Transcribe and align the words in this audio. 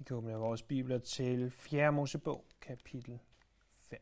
Vi 0.00 0.04
kan 0.04 0.16
åbne 0.16 0.34
vores 0.34 0.62
bibler 0.62 0.98
til 0.98 1.50
4. 1.50 1.92
Mosebog, 1.92 2.44
kapitel 2.60 3.20
5. 3.76 4.00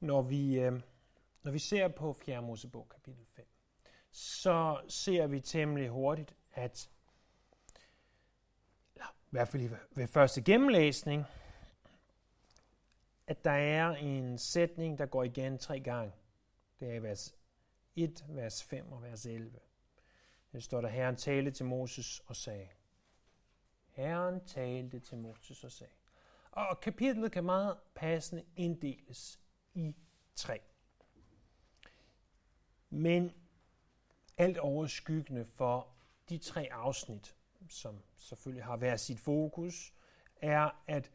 Når 0.00 0.22
vi, 0.22 0.60
øh, 0.60 0.80
når 1.42 1.52
vi 1.52 1.58
ser 1.58 1.88
på 1.88 2.12
4. 2.12 2.42
Mosebog, 2.42 2.88
kapitel 2.88 3.26
5, 3.26 3.46
så 4.10 4.80
ser 4.88 5.26
vi 5.26 5.40
temmelig 5.40 5.88
hurtigt, 5.88 6.34
at 6.52 6.90
eller, 8.94 9.06
i 9.06 9.30
hvert 9.30 9.48
fald 9.48 9.70
ved 9.90 10.06
første 10.06 10.42
gennemlæsning, 10.42 11.24
at 13.26 13.44
der 13.44 13.50
er 13.50 13.90
en 13.90 14.38
sætning, 14.38 14.98
der 14.98 15.06
går 15.06 15.24
igen 15.24 15.58
tre 15.58 15.80
gange. 15.80 16.12
Det 16.80 16.90
er 16.90 16.94
i 16.94 17.02
vers 17.02 17.34
1, 17.96 18.24
vers 18.28 18.64
5 18.64 18.92
og 18.92 19.02
vers 19.02 19.26
11. 19.26 19.60
Det 20.52 20.62
står 20.62 20.80
der, 20.80 20.88
Herren 20.88 21.16
talte 21.16 21.50
til 21.50 21.66
Moses 21.66 22.20
og 22.26 22.36
sagde. 22.36 22.68
Herren 23.88 24.44
talte 24.44 25.00
til 25.00 25.18
Moses 25.18 25.64
og 25.64 25.72
sagde. 25.72 25.92
Og 26.50 26.80
kapitlet 26.80 27.32
kan 27.32 27.44
meget 27.44 27.78
passende 27.94 28.44
inddeles 28.56 29.40
i 29.74 29.96
tre. 30.34 30.60
Men 32.90 33.32
alt 34.36 34.58
overskyggende 34.58 35.44
for 35.44 35.88
de 36.28 36.38
tre 36.38 36.68
afsnit, 36.72 37.36
som 37.68 38.02
selvfølgelig 38.16 38.64
har 38.64 38.76
været 38.76 39.00
sit 39.00 39.20
fokus, 39.20 39.94
er, 40.36 40.70
at 40.86 41.10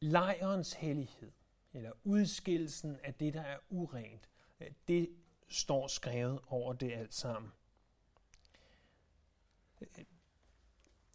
lejrens 0.00 0.72
hellighed, 0.72 1.32
eller 1.72 1.92
udskillelsen 2.04 3.00
af 3.04 3.14
det, 3.14 3.34
der 3.34 3.42
er 3.42 3.58
urent, 3.70 4.28
det 4.88 5.16
står 5.48 5.86
skrevet 5.86 6.40
over 6.48 6.72
det 6.72 6.92
alt 6.92 7.14
sammen. 7.14 7.52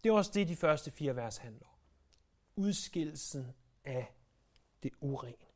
Det 0.02 0.10
er 0.10 0.12
også 0.12 0.30
det, 0.34 0.48
de 0.48 0.56
første 0.56 0.90
fire 0.90 1.16
vers 1.16 1.36
handler 1.36 1.66
om. 1.66 1.78
Udskillelsen 2.56 3.46
af 3.84 4.14
det 4.82 4.92
urene. 5.00 5.46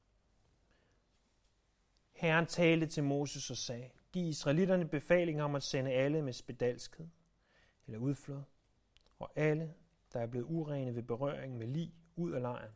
Herren 2.12 2.47
talte 2.47 2.86
til 2.86 3.05
Moses 3.05 3.50
og 3.50 3.56
sagde, 3.56 3.91
Giv 4.12 4.28
israelitterne 4.28 4.88
befaling 4.88 5.42
om 5.42 5.55
at 5.55 5.62
sende 5.62 5.91
alle 5.91 6.22
med 6.22 6.33
spedalskhed 6.33 7.08
eller 7.86 7.98
udflod, 7.98 8.42
og 9.19 9.33
alle, 9.36 9.75
der 10.12 10.20
er 10.20 10.27
blevet 10.27 10.47
urene 10.47 10.94
ved 10.94 11.03
berøring 11.03 11.58
med 11.58 11.66
lig, 11.66 11.94
ud 12.16 12.33
af 12.33 12.41
lejren. 12.41 12.72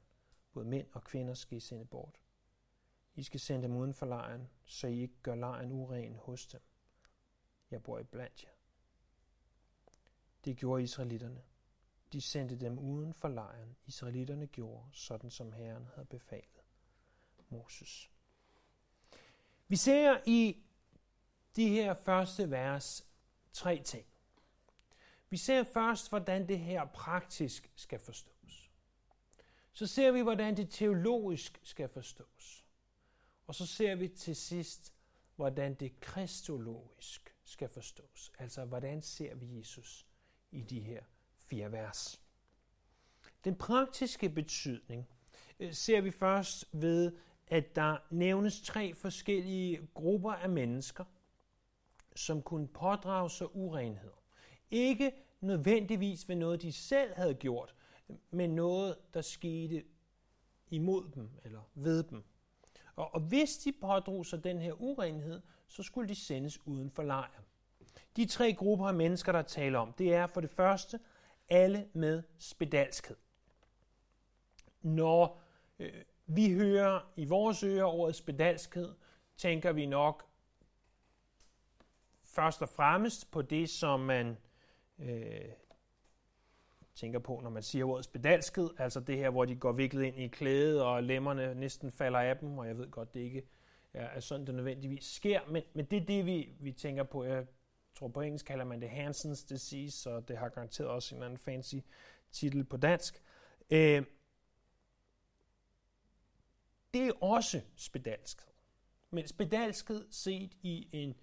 Både 0.52 0.66
mænd 0.66 0.86
og 0.92 1.04
kvinder 1.04 1.34
skal 1.34 1.56
I 1.56 1.60
sende 1.60 1.84
bort. 1.84 2.20
I 3.14 3.22
skal 3.22 3.40
sende 3.40 3.62
dem 3.62 3.76
uden 3.76 3.94
for 3.94 4.06
lejren, 4.06 4.48
så 4.64 4.86
I 4.86 5.00
ikke 5.00 5.22
gør 5.22 5.34
lejren 5.34 5.72
uren 5.72 6.16
hos 6.16 6.46
dem. 6.46 6.60
Jeg 7.70 7.82
bor 7.82 7.98
i 7.98 8.04
blandt 8.04 8.44
jer. 8.44 8.57
Det 10.44 10.56
gjorde 10.56 10.82
israelitterne. 10.82 11.42
De 12.12 12.20
sendte 12.20 12.56
dem 12.56 12.78
uden 12.78 13.14
for 13.14 13.28
lejren. 13.28 13.76
Israelitterne 13.86 14.46
gjorde, 14.46 14.84
sådan 14.92 15.30
som 15.30 15.52
Herren 15.52 15.86
havde 15.94 16.06
befalet 16.06 16.64
Moses. 17.48 18.10
Vi 19.68 19.76
ser 19.76 20.20
i 20.26 20.62
de 21.56 21.68
her 21.68 21.94
første 21.94 22.50
vers 22.50 23.06
tre 23.52 23.82
ting. 23.84 24.06
Vi 25.30 25.36
ser 25.36 25.62
først, 25.62 26.08
hvordan 26.08 26.48
det 26.48 26.58
her 26.58 26.84
praktisk 26.84 27.72
skal 27.74 27.98
forstås. 27.98 28.70
Så 29.72 29.86
ser 29.86 30.10
vi, 30.10 30.20
hvordan 30.20 30.56
det 30.56 30.70
teologisk 30.70 31.60
skal 31.62 31.88
forstås. 31.88 32.66
Og 33.46 33.54
så 33.54 33.66
ser 33.66 33.94
vi 33.94 34.08
til 34.08 34.36
sidst, 34.36 34.94
hvordan 35.36 35.74
det 35.74 36.00
kristologisk 36.00 37.36
skal 37.44 37.68
forstås. 37.68 38.32
Altså, 38.38 38.64
hvordan 38.64 39.02
ser 39.02 39.34
vi 39.34 39.58
Jesus 39.58 40.07
i 40.50 40.60
de 40.60 40.80
her 40.80 41.02
fire 41.36 41.72
vers. 41.72 42.22
Den 43.44 43.56
praktiske 43.56 44.28
betydning 44.28 45.08
øh, 45.60 45.72
ser 45.72 46.00
vi 46.00 46.10
først 46.10 46.64
ved, 46.72 47.16
at 47.46 47.76
der 47.76 47.96
nævnes 48.10 48.60
tre 48.60 48.94
forskellige 48.94 49.88
grupper 49.94 50.32
af 50.32 50.48
mennesker, 50.48 51.04
som 52.16 52.42
kunne 52.42 52.68
pådrage 52.68 53.30
sig 53.30 53.56
urenheder. 53.56 54.22
Ikke 54.70 55.12
nødvendigvis 55.40 56.28
ved 56.28 56.36
noget, 56.36 56.62
de 56.62 56.72
selv 56.72 57.14
havde 57.14 57.34
gjort, 57.34 57.74
men 58.30 58.50
noget, 58.50 58.96
der 59.14 59.20
skete 59.20 59.84
imod 60.70 61.10
dem 61.14 61.30
eller 61.44 61.70
ved 61.74 62.02
dem. 62.02 62.24
Og, 62.96 63.14
og 63.14 63.20
hvis 63.20 63.58
de 63.58 63.72
pådrog 63.72 64.26
sig 64.26 64.44
den 64.44 64.60
her 64.60 64.72
urenhed, 64.72 65.42
så 65.66 65.82
skulle 65.82 66.08
de 66.08 66.14
sendes 66.14 66.66
uden 66.66 66.90
for 66.90 67.02
lejren. 67.02 67.44
De 68.18 68.26
tre 68.26 68.52
grupper 68.52 68.86
af 68.86 68.94
mennesker, 68.94 69.32
der 69.32 69.42
taler 69.42 69.78
om, 69.78 69.92
det 69.92 70.14
er 70.14 70.26
for 70.26 70.40
det 70.40 70.50
første 70.50 71.00
alle 71.48 71.88
med 71.92 72.22
spedalskhed. 72.38 73.16
Når 74.82 75.42
øh, 75.78 75.92
vi 76.26 76.52
hører 76.52 77.12
i 77.16 77.24
vores 77.24 77.62
ører 77.62 77.84
ordet 77.84 78.16
spedalskhed, 78.16 78.94
tænker 79.36 79.72
vi 79.72 79.86
nok 79.86 80.26
først 82.24 82.62
og 82.62 82.68
fremmest 82.68 83.30
på 83.30 83.42
det, 83.42 83.70
som 83.70 84.00
man 84.00 84.36
øh, 84.98 85.48
tænker 86.94 87.18
på, 87.18 87.40
når 87.42 87.50
man 87.50 87.62
siger 87.62 87.84
ordet 87.84 88.04
spedalskhed, 88.04 88.70
altså 88.78 89.00
det 89.00 89.16
her, 89.16 89.30
hvor 89.30 89.44
de 89.44 89.56
går 89.56 89.72
viklet 89.72 90.04
ind 90.04 90.16
i 90.16 90.28
klædet, 90.28 90.82
og 90.82 91.02
lemmerne 91.02 91.54
næsten 91.54 91.92
falder 91.92 92.18
af 92.18 92.36
dem, 92.36 92.58
og 92.58 92.66
jeg 92.66 92.78
ved 92.78 92.90
godt, 92.90 93.14
det 93.14 93.20
ikke 93.20 93.42
er 93.92 94.20
sådan, 94.20 94.46
det 94.46 94.54
nødvendigvis 94.54 95.04
sker, 95.04 95.40
men, 95.48 95.62
men 95.74 95.84
det 95.84 96.02
er 96.02 96.06
det, 96.06 96.26
vi, 96.26 96.52
vi 96.60 96.72
tænker 96.72 97.02
på. 97.02 97.24
Jeg 97.24 97.46
tror 97.98 98.08
på 98.08 98.20
engelsk 98.20 98.46
kalder 98.46 98.64
man 98.64 98.80
det 98.80 98.90
Hansens 98.90 99.44
disease, 99.44 99.98
så 99.98 100.20
det 100.20 100.38
har 100.38 100.48
garanteret 100.48 100.90
også 100.90 101.16
en 101.16 101.22
anden 101.22 101.38
fancy 101.38 101.76
titel 102.30 102.64
på 102.64 102.76
dansk. 102.76 103.22
Øh, 103.70 104.04
det 106.94 107.06
er 107.06 107.12
også 107.22 107.60
spedalskhed. 107.76 108.52
Men 109.10 109.26
spedalskhed 109.26 110.06
set 110.10 110.56
i 110.62 110.88
en 110.92 111.14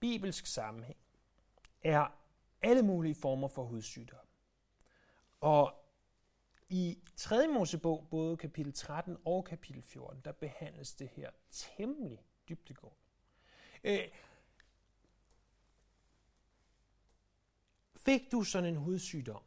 bibelsk 0.00 0.46
sammenhæng 0.46 0.98
er 1.82 2.06
alle 2.62 2.82
mulige 2.82 3.14
former 3.14 3.48
for 3.48 3.64
hudsygdom. 3.64 4.26
Og 5.40 5.74
i 6.68 6.98
3. 7.16 7.48
Mosebog, 7.48 8.06
både 8.10 8.36
kapitel 8.36 8.72
13 8.72 9.16
og 9.24 9.44
kapitel 9.44 9.82
14, 9.82 10.20
der 10.24 10.32
behandles 10.32 10.94
det 10.94 11.08
her 11.08 11.30
temmelig 11.50 12.24
dybtegående. 12.48 12.98
Øh, 13.84 14.08
Fik 18.04 18.32
du 18.32 18.42
sådan 18.42 18.74
en 18.74 18.76
hudsygdom, 18.76 19.42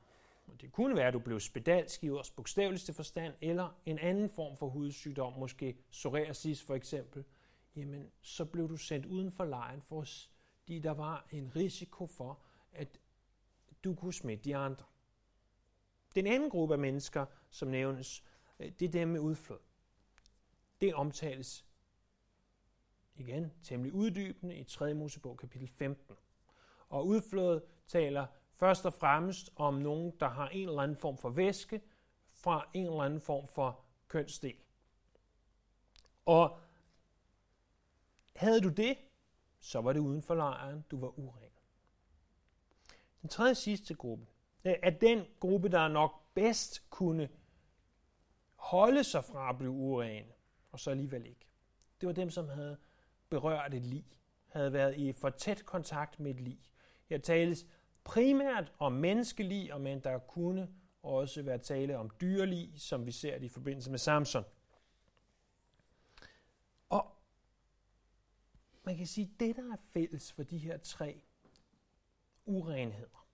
og 0.48 0.62
det 0.62 0.72
kunne 0.72 0.96
være, 0.96 1.08
at 1.08 1.14
du 1.14 1.20
blev 1.20 1.40
spedalsk 1.40 2.04
i 2.04 2.10
års 2.10 2.32
bogstaveligste 2.32 2.94
forstand, 2.94 3.34
eller 3.42 3.80
en 3.86 4.00
anden 4.00 4.30
form 4.30 4.58
for 4.58 4.70
hudsygdom, 4.70 5.34
måske 5.34 5.78
psoriasis 5.92 6.62
for 6.62 6.76
eksempel, 6.76 7.24
jamen 7.76 8.12
så 8.22 8.46
blev 8.46 8.70
du 8.70 8.78
sendt 8.78 9.06
uden 9.06 9.32
for 9.32 9.46
lejren, 9.46 9.82
fordi 9.82 10.80
der 10.80 10.92
var 10.92 11.28
en 11.32 11.52
risiko 11.56 12.08
for, 12.08 12.40
at 12.74 13.00
du 13.84 13.96
kunne 13.96 14.14
smitte 14.14 14.44
de 14.44 14.56
andre. 14.56 14.86
Den 16.16 16.28
anden 16.28 16.50
gruppe 16.50 16.74
af 16.74 16.80
mennesker, 16.80 17.26
som 17.50 17.68
nævnes, 17.68 18.24
øh, 18.60 18.72
det 18.80 18.86
er 18.86 18.92
dem 18.92 19.08
med 19.08 19.20
udflod. 19.20 19.60
Det 20.82 20.94
omtales 20.94 21.66
igen 23.16 23.54
temmelig 23.64 23.94
uddybende 23.94 24.56
i 24.56 24.64
3. 24.64 24.94
Mosebog 24.94 25.38
kapitel 25.38 25.68
15. 25.68 26.16
Og 26.90 27.08
udflod 27.08 27.62
taler 27.88 28.28
først 28.56 28.86
og 28.86 28.94
fremmest 28.94 29.50
om 29.56 29.74
nogen, 29.74 30.14
der 30.20 30.30
har 30.30 30.50
en 30.50 30.70
eller 30.70 30.82
anden 30.82 30.98
form 30.98 31.18
for 31.18 31.30
væske 31.30 31.82
fra 32.34 32.70
en 32.74 32.86
eller 32.86 33.02
anden 33.02 33.22
form 33.22 33.48
for 33.48 33.80
kønsdel. 34.08 34.56
Og 36.26 36.60
havde 38.36 38.62
du 38.62 38.70
det, 38.70 38.98
så 39.60 39.82
var 39.82 39.94
det 39.94 40.00
uden 40.00 40.22
for 40.22 40.36
lejren, 40.36 40.86
du 40.92 41.00
var 41.00 41.20
uren. 41.20 41.52
Den 43.22 43.30
tredje 43.30 43.56
sidste 43.56 43.94
gruppe 43.94 44.26
øh, 44.66 44.76
er 44.84 44.90
den 44.90 45.26
gruppe, 45.40 45.70
der 45.70 45.88
nok 45.88 46.34
bedst 46.34 46.90
kunne 46.90 47.30
holde 48.56 49.04
sig 49.04 49.24
fra 49.24 49.50
at 49.50 49.58
blive 49.58 49.72
urene, 49.72 50.34
og 50.72 50.80
så 50.80 50.92
alligevel 50.92 51.26
ikke. 51.26 51.48
Det 52.02 52.08
var 52.08 52.14
dem, 52.14 52.30
som 52.30 52.50
havde 52.50 52.78
berørt 53.30 53.74
et 53.74 53.86
lig, 53.86 54.06
havde 54.48 54.74
været 54.74 54.98
i 54.98 55.14
for 55.14 55.30
tæt 55.30 55.66
kontakt 55.66 56.20
med 56.20 56.32
et 56.32 56.40
lig. 56.40 56.60
Her 57.06 57.18
tales 57.18 57.66
primært 58.06 58.74
om 58.80 58.92
menneskelig, 58.92 59.74
og 59.74 59.82
men 59.82 60.00
der 60.00 60.20
kunne 60.20 60.70
også 61.04 61.42
være 61.42 61.58
tale 61.58 61.98
om 61.98 62.12
dyrelig, 62.22 62.74
som 62.76 63.06
vi 63.06 63.12
ser 63.12 63.38
det 63.38 63.46
i 63.46 63.50
forbindelse 63.50 63.92
med 63.92 64.00
Samson. 64.00 64.44
Og 66.90 67.12
man 68.84 68.98
kan 68.98 69.08
sige, 69.08 69.30
at 69.34 69.40
det, 69.40 69.56
der 69.56 69.74
er 69.74 69.78
fælles 69.94 70.32
for 70.32 70.44
de 70.44 70.58
her 70.58 70.78
tre 70.78 71.22
urenheder, 72.46 73.28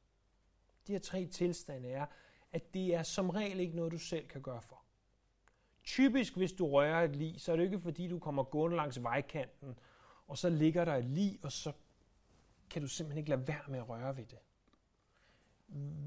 de 0.87 0.91
her 0.91 0.99
tre 0.99 1.25
tilstande 1.25 1.89
er, 1.89 2.05
at 2.51 2.73
det 2.73 2.95
er 2.95 3.03
som 3.03 3.29
regel 3.29 3.59
ikke 3.59 3.75
noget, 3.75 3.91
du 3.91 3.97
selv 3.97 4.27
kan 4.27 4.41
gøre 4.41 4.61
for. 4.61 4.83
Typisk, 5.83 6.37
hvis 6.37 6.53
du 6.53 6.67
rører 6.67 7.03
et 7.03 7.15
lig, 7.15 7.41
så 7.41 7.51
er 7.51 7.55
det 7.55 7.63
ikke 7.63 7.79
fordi, 7.79 8.07
du 8.07 8.19
kommer 8.19 8.43
gående 8.43 8.77
langs 8.77 9.03
vejkanten, 9.03 9.79
og 10.27 10.37
så 10.37 10.49
ligger 10.49 10.85
der 10.85 10.95
et 10.95 11.05
lig, 11.05 11.39
og 11.43 11.51
så 11.51 11.71
kan 12.69 12.81
du 12.81 12.87
simpelthen 12.87 13.17
ikke 13.17 13.29
lade 13.29 13.47
være 13.47 13.63
med 13.67 13.79
at 13.79 13.89
røre 13.89 14.17
ved 14.17 14.25
det. 14.25 14.39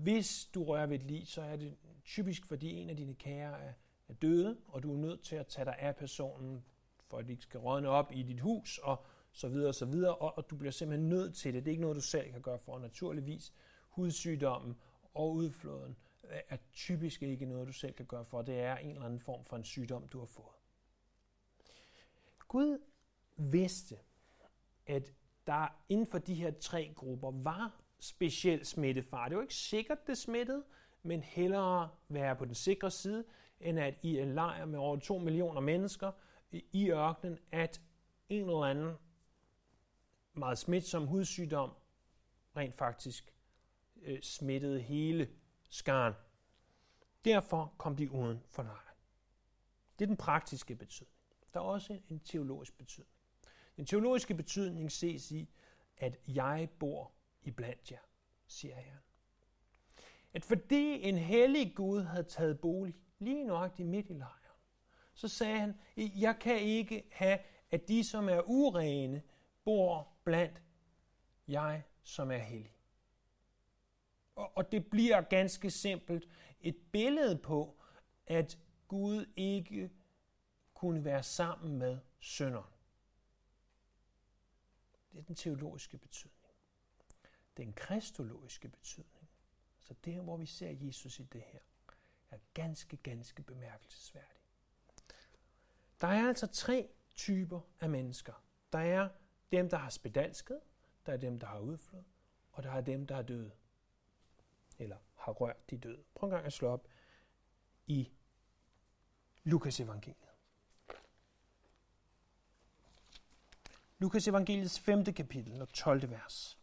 Hvis 0.03 0.51
du 0.55 0.65
rører 0.65 0.87
ved 0.87 1.01
et 1.01 1.07
lig, 1.07 1.29
så 1.29 1.43
er 1.43 1.57
det 1.57 1.77
typisk, 2.05 2.47
fordi 2.47 2.71
en 2.71 2.91
af 2.91 2.97
dine 2.97 3.15
kære 3.15 3.61
er, 3.63 3.73
er 4.09 4.15
døde, 4.15 4.59
og 4.69 4.83
du 4.83 4.93
er 4.93 4.97
nødt 4.97 5.23
til 5.23 5.37
at 5.37 5.47
tage 5.47 5.65
dig 5.65 5.77
af 5.79 5.97
personen, 5.97 6.65
for 7.07 7.19
at 7.19 7.27
de 7.27 7.33
ikke 7.33 7.43
skal 7.43 7.61
rådne 7.61 7.89
op 7.89 8.13
i 8.13 8.23
dit 8.23 8.41
hus, 8.41 8.79
og 8.79 9.07
så 9.33 9.49
videre 9.49 9.69
og 9.69 9.75
så 9.75 9.85
videre, 9.85 10.15
og, 10.15 10.39
og 10.39 10.51
du 10.51 10.57
bliver 10.57 10.73
simpelthen 10.73 11.09
nødt 11.09 11.35
til 11.35 11.55
det. 11.55 11.65
Det 11.65 11.71
er 11.71 11.73
ikke 11.73 11.83
noget, 11.83 11.97
du 11.97 12.01
selv 12.01 12.33
kan 12.33 12.43
gøre 12.43 12.59
for. 12.59 12.79
Naturligvis, 12.79 13.53
hudsygdommen 13.89 14.77
og 15.15 15.33
udfloden 15.33 15.97
er 16.29 16.57
typisk 16.73 17.23
ikke 17.23 17.47
noget, 17.47 17.67
du 17.67 17.73
selv 17.73 17.93
kan 17.93 18.07
gøre 18.07 18.25
for. 18.25 18.43
Det 18.43 18.61
er 18.61 18.77
en 18.77 18.91
eller 18.91 19.05
anden 19.05 19.21
form 19.21 19.45
for 19.45 19.57
en 19.57 19.65
sygdom, 19.65 20.09
du 20.09 20.19
har 20.19 20.27
fået. 20.27 20.55
Gud 22.49 22.79
vidste, 23.37 23.99
at 24.87 25.13
der 25.47 25.85
inden 25.89 26.07
for 26.07 26.19
de 26.19 26.35
her 26.35 26.51
tre 26.51 26.93
grupper 26.97 27.31
var 27.31 27.84
speciel 28.05 28.65
smittefar. 28.65 29.29
Det 29.29 29.37
var 29.37 29.43
ikke 29.43 29.55
sikkert, 29.55 30.07
det 30.07 30.19
smittede, 30.19 30.65
men 31.03 31.23
hellere 31.23 31.91
være 32.09 32.37
på 32.37 32.45
den 32.45 32.55
sikre 32.55 32.91
side, 32.91 33.25
end 33.61 33.81
at 33.81 33.95
i 34.03 34.19
en 34.19 34.35
lejr 34.35 34.65
med 34.65 34.79
over 34.79 34.97
2 34.97 35.19
millioner 35.19 35.61
mennesker 35.61 36.13
i 36.73 36.91
ørkenen, 36.91 37.39
at 37.53 37.81
en 38.29 38.41
eller 38.41 38.65
anden 38.65 38.95
meget 40.35 40.59
smitsom 40.59 41.07
hudsygdom 41.07 41.71
rent 42.57 42.75
faktisk 42.75 43.35
øh, 44.03 44.23
smittede 44.23 44.81
hele 44.81 45.29
skaren. 45.71 46.15
Derfor 47.25 47.75
kom 47.79 47.97
de 47.97 48.11
uden 48.11 48.43
for 48.49 48.63
lejren. 48.63 48.97
Det 49.99 50.05
er 50.05 50.07
den 50.07 50.17
praktiske 50.17 50.75
betydning. 50.75 51.15
Der 51.55 51.61
er 51.61 51.65
også 51.65 51.99
en 52.09 52.21
teologisk 52.21 52.79
betydning. 52.79 53.15
Den 53.77 53.87
teologiske 53.87 54.35
betydning 54.35 54.93
ses 54.93 55.31
i, 55.31 55.51
at 55.97 56.17
jeg 56.27 56.69
bor 56.79 57.14
i 57.45 57.51
blandt 57.51 57.93
jer, 57.93 57.99
siger 58.47 58.75
Herren. 58.75 59.03
At 60.35 60.45
fordi 60.45 61.03
en 61.03 61.19
hellig 61.19 61.77
Gud 61.77 62.03
havde 62.03 62.25
taget 62.25 62.61
bolig 62.61 62.97
lige 63.19 63.45
nøjagtigt 63.45 63.89
midt 63.89 64.11
i 64.11 64.13
lejren, 64.13 64.39
så 65.15 65.29
sagde 65.29 65.59
han, 65.59 65.79
jeg 65.97 66.37
kan 66.41 66.61
ikke 66.61 67.09
have, 67.13 67.39
at 67.71 67.89
de, 67.89 68.05
som 68.05 68.29
er 68.29 68.41
urene, 68.47 69.23
bor 69.65 70.09
blandt 70.25 70.63
jeg, 71.49 71.83
som 72.03 72.31
er 72.31 72.39
hellig. 72.39 72.77
Og 74.35 74.73
det 74.73 74.91
bliver 74.91 75.21
ganske 75.21 75.71
simpelt 75.71 76.29
et 76.61 76.77
billede 76.93 77.39
på, 77.39 77.83
at 78.27 78.59
Gud 78.89 79.27
ikke 79.37 79.91
kunne 80.75 81.05
være 81.05 81.23
sammen 81.23 81.79
med 81.79 81.99
sønderen. 82.21 82.73
Det 85.13 85.19
er 85.19 85.23
den 85.23 85.35
teologiske 85.35 85.99
betydning. 85.99 86.44
Den 87.57 87.73
kristologiske 87.73 88.69
betydning, 88.69 89.29
så 89.81 89.95
det 90.05 90.21
hvor 90.21 90.37
vi 90.37 90.47
ser 90.47 90.71
Jesus 90.71 91.21
i 91.21 91.23
det 91.23 91.43
her, 91.53 91.59
er 92.31 92.39
ganske, 92.55 92.97
ganske 92.97 93.43
bemærkelsesværdigt. 93.43 94.41
Der 96.01 96.07
er 96.07 96.29
altså 96.29 96.47
tre 96.47 96.89
typer 97.15 97.61
af 97.81 97.91
mennesker. 97.91 98.33
Der 98.73 98.79
er 98.79 99.09
dem, 99.53 99.69
der 99.69 99.77
har 99.77 99.91
spedalsket, 99.91 100.61
der 101.07 101.13
er 101.13 101.17
dem, 101.17 101.39
der 101.39 101.47
har 101.47 101.59
udflod, 101.59 102.03
og 102.53 102.63
der 102.63 102.71
er 102.71 102.81
dem, 102.81 103.07
der 103.07 103.17
er 103.17 103.23
døde. 103.23 103.51
Eller 104.79 104.97
har 105.15 105.33
rørt 105.33 105.71
de 105.71 105.79
døde. 105.79 106.05
Prøv 106.15 106.27
en 106.27 106.35
gang 106.35 106.47
at 106.47 106.53
slå 106.53 106.69
op 106.69 106.89
i 107.87 108.13
Lukas 109.45 109.81
evangeliet. 109.81 110.29
Lukas 113.99 114.29
evangeliets 114.29 114.81
5. 114.81 115.05
kapitel 115.05 115.63
og 115.63 115.69
12. 115.69 116.11
vers. 116.11 116.59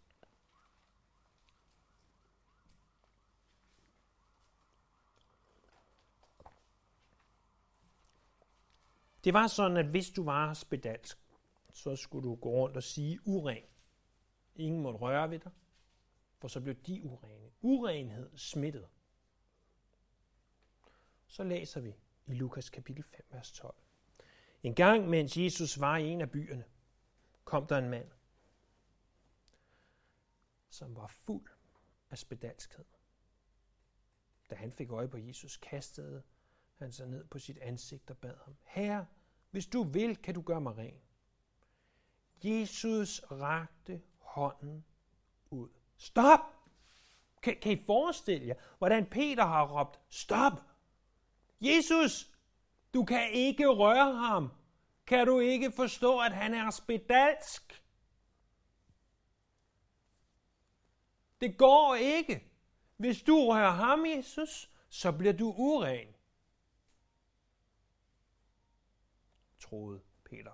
Det 9.23 9.33
var 9.33 9.47
sådan, 9.47 9.77
at 9.77 9.85
hvis 9.85 10.09
du 10.09 10.23
var 10.23 10.53
spedalsk, 10.53 11.18
så 11.73 11.95
skulle 11.95 12.29
du 12.29 12.35
gå 12.35 12.50
rundt 12.50 12.77
og 12.77 12.83
sige 12.83 13.19
uren. 13.27 13.63
Ingen 14.56 14.81
måtte 14.81 15.00
røre 15.00 15.29
ved 15.29 15.39
dig, 15.39 15.51
for 16.38 16.47
så 16.47 16.62
blev 16.62 16.75
de 16.75 17.03
urene. 17.03 17.51
Urenhed 17.62 18.38
smittet. 18.38 18.88
Så 21.27 21.44
læser 21.44 21.81
vi 21.81 21.95
i 22.25 22.33
Lukas 22.33 22.69
kapitel 22.69 23.03
5, 23.03 23.25
vers 23.31 23.51
12. 23.51 23.75
En 24.63 24.75
gang, 24.75 25.09
mens 25.09 25.38
Jesus 25.38 25.79
var 25.79 25.97
i 25.97 26.07
en 26.07 26.21
af 26.21 26.31
byerne, 26.31 26.65
kom 27.44 27.67
der 27.67 27.77
en 27.77 27.89
mand, 27.89 28.12
som 30.69 30.95
var 30.95 31.07
fuld 31.07 31.50
af 32.09 32.17
spedalskhed. 32.17 32.85
Da 34.50 34.56
han 34.56 34.71
fik 34.71 34.91
øje 34.91 35.07
på 35.07 35.17
Jesus, 35.17 35.57
kastede 35.57 36.24
han 36.81 36.91
sig 36.91 37.07
ned 37.07 37.23
på 37.23 37.39
sit 37.39 37.57
ansigt 37.57 38.09
og 38.09 38.17
bad 38.17 38.35
ham, 38.45 38.55
Herre, 38.63 39.05
hvis 39.51 39.67
du 39.67 39.83
vil, 39.83 40.15
kan 40.17 40.33
du 40.33 40.41
gøre 40.41 40.61
mig 40.61 40.77
ren. 40.77 41.01
Jesus 42.43 43.21
rakte 43.31 44.01
hånden 44.19 44.85
ud. 45.49 45.69
Stop! 45.97 46.39
Kan, 47.41 47.57
kan 47.61 47.71
I 47.71 47.83
forestille 47.85 48.47
jer, 48.47 48.55
hvordan 48.77 49.05
Peter 49.05 49.45
har 49.45 49.79
råbt, 49.79 49.99
stop! 50.09 50.53
Jesus, 51.61 52.31
du 52.93 53.05
kan 53.05 53.31
ikke 53.31 53.67
røre 53.67 54.15
ham. 54.15 54.51
Kan 55.05 55.27
du 55.27 55.39
ikke 55.39 55.71
forstå, 55.71 56.19
at 56.19 56.31
han 56.31 56.53
er 56.53 56.69
spedalsk? 56.69 57.83
Det 61.41 61.57
går 61.57 61.95
ikke. 61.95 62.51
Hvis 62.97 63.21
du 63.21 63.35
rører 63.35 63.71
ham, 63.71 64.05
Jesus, 64.05 64.71
så 64.89 65.11
bliver 65.11 65.33
du 65.33 65.53
uren. 65.57 66.07
Troede 69.71 70.01
Peter. 70.23 70.51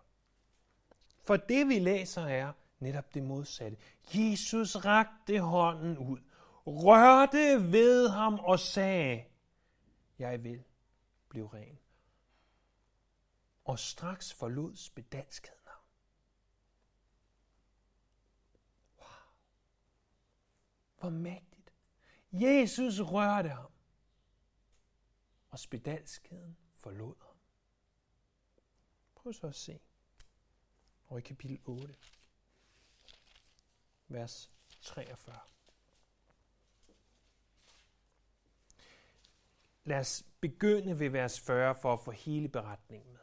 For 1.23 1.37
det 1.37 1.67
vi 1.67 1.79
læser 1.79 2.21
er 2.21 2.53
netop 2.79 3.13
det 3.13 3.23
modsatte. 3.23 3.77
Jesus 4.13 4.75
rakte 4.75 5.39
hånden 5.39 5.97
ud, 5.97 6.19
rørte 6.67 7.71
ved 7.71 8.09
ham 8.09 8.39
og 8.39 8.59
sagde, 8.59 9.25
jeg 10.19 10.43
vil 10.43 10.63
blive 11.29 11.49
ren 11.53 11.79
og 13.65 13.79
straks 13.79 14.33
forlod 14.33 14.75
spedalskheden 14.75 15.67
ham. 15.67 15.83
Wow. 18.97 19.07
Hvor 20.99 21.09
mægtigt. 21.09 21.73
Jesus 22.31 22.99
rørte 22.99 23.49
ham, 23.49 23.71
og 25.49 25.59
spedalskheden 25.59 26.57
forlod 26.75 27.15
ham. 29.27 29.41
Prøv 29.41 29.51
så 29.51 29.59
se. 29.59 29.79
Og 31.07 31.19
i 31.19 31.21
kapitel 31.21 31.59
8, 31.65 31.95
vers 34.07 34.51
43. 34.81 35.39
Lad 39.83 39.99
os 39.99 40.25
begynde 40.41 40.99
ved 40.99 41.09
vers 41.09 41.39
40 41.39 41.75
for 41.75 41.93
at 41.93 41.99
få 41.99 42.11
hele 42.11 42.49
beretningen 42.49 43.11
med. 43.11 43.19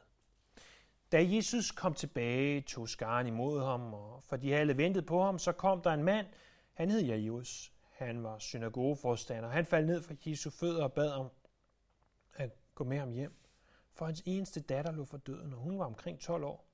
Da 1.13 1.35
Jesus 1.35 1.71
kom 1.71 1.95
tilbage, 1.95 2.61
tog 2.61 2.89
skaren 2.89 3.27
imod 3.27 3.65
ham, 3.65 3.95
og 3.95 4.23
for 4.23 4.37
de 4.37 4.55
alle 4.57 4.77
ventet 4.77 5.07
på 5.07 5.23
ham, 5.23 5.39
så 5.39 5.53
kom 5.53 5.83
der 5.83 5.91
en 5.91 6.03
mand, 6.03 6.27
han 6.73 6.91
hed 6.91 7.05
Jairus. 7.05 7.73
Han 7.91 8.23
var 8.23 8.39
synagogeforstander. 8.39 9.49
Han 9.49 9.67
faldt 9.67 9.87
ned 9.87 10.03
for 10.03 10.15
Jesu 10.27 10.51
fødder 10.51 10.85
og 10.85 10.93
bad 10.93 11.11
om 11.11 11.31
at 12.35 12.51
gå 12.75 12.85
med 12.85 12.99
ham 12.99 13.13
hjem. 13.13 13.44
For 13.95 14.07
hans 14.07 14.23
eneste 14.27 14.61
datter 14.61 14.93
lå 14.93 15.05
for 15.05 15.17
døden, 15.17 15.53
og 15.53 15.59
hun 15.59 15.79
var 15.79 15.85
omkring 15.85 16.21
12 16.21 16.45
år. 16.45 16.69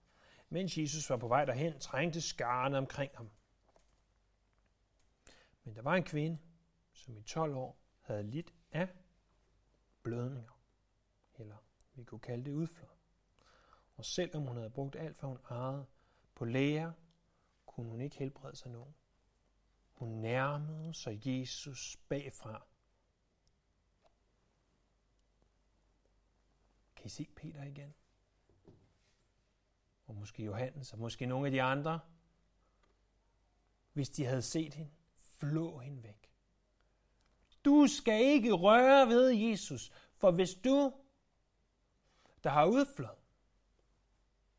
Mens 0.48 0.78
Jesus 0.78 1.10
var 1.10 1.16
på 1.16 1.28
vej 1.28 1.44
derhen, 1.44 1.78
trængte 1.78 2.20
skarne 2.20 2.78
omkring 2.78 3.12
ham. 3.14 3.30
Men 5.64 5.76
der 5.76 5.82
var 5.82 5.94
en 5.94 6.04
kvinde, 6.04 6.38
som 6.92 7.16
i 7.16 7.22
12 7.22 7.54
år 7.54 7.78
havde 8.00 8.22
lidt 8.22 8.54
af 8.72 8.88
blødninger, 10.02 10.60
eller 11.34 11.56
vi 11.94 12.04
kunne 12.04 12.20
kalde 12.20 12.44
det 12.44 12.52
udflod. 12.52 12.88
Og 13.96 14.04
selvom 14.04 14.46
hun 14.46 14.56
havde 14.56 14.70
brugt 14.70 14.96
alt, 14.96 15.20
hvad 15.20 15.28
hun 15.28 15.38
ejede 15.50 15.86
på 16.34 16.44
læger, 16.44 16.92
kunne 17.66 17.90
hun 17.90 18.00
ikke 18.00 18.16
helbrede 18.16 18.56
sig 18.56 18.70
nogen. 18.70 18.94
Hun 19.92 20.08
nærmede 20.08 20.94
sig 20.94 21.26
Jesus 21.26 21.96
bagfra. 22.08 22.66
Kan 27.00 27.06
I 27.06 27.08
se 27.08 27.28
Peter 27.36 27.62
igen? 27.62 27.94
Og 30.06 30.14
måske 30.14 30.44
Johannes, 30.44 30.92
og 30.92 30.98
måske 30.98 31.26
nogle 31.26 31.46
af 31.46 31.50
de 31.50 31.62
andre. 31.62 32.00
Hvis 33.92 34.10
de 34.10 34.24
havde 34.24 34.42
set 34.42 34.74
hende, 34.74 34.92
flå 35.20 35.78
hende 35.78 36.02
væk. 36.02 36.30
Du 37.64 37.86
skal 37.86 38.20
ikke 38.20 38.52
røre 38.52 39.08
ved 39.08 39.30
Jesus, 39.30 39.92
for 40.16 40.30
hvis 40.30 40.54
du, 40.54 40.92
der 42.44 42.50
har 42.50 42.66
udflået, 42.66 43.18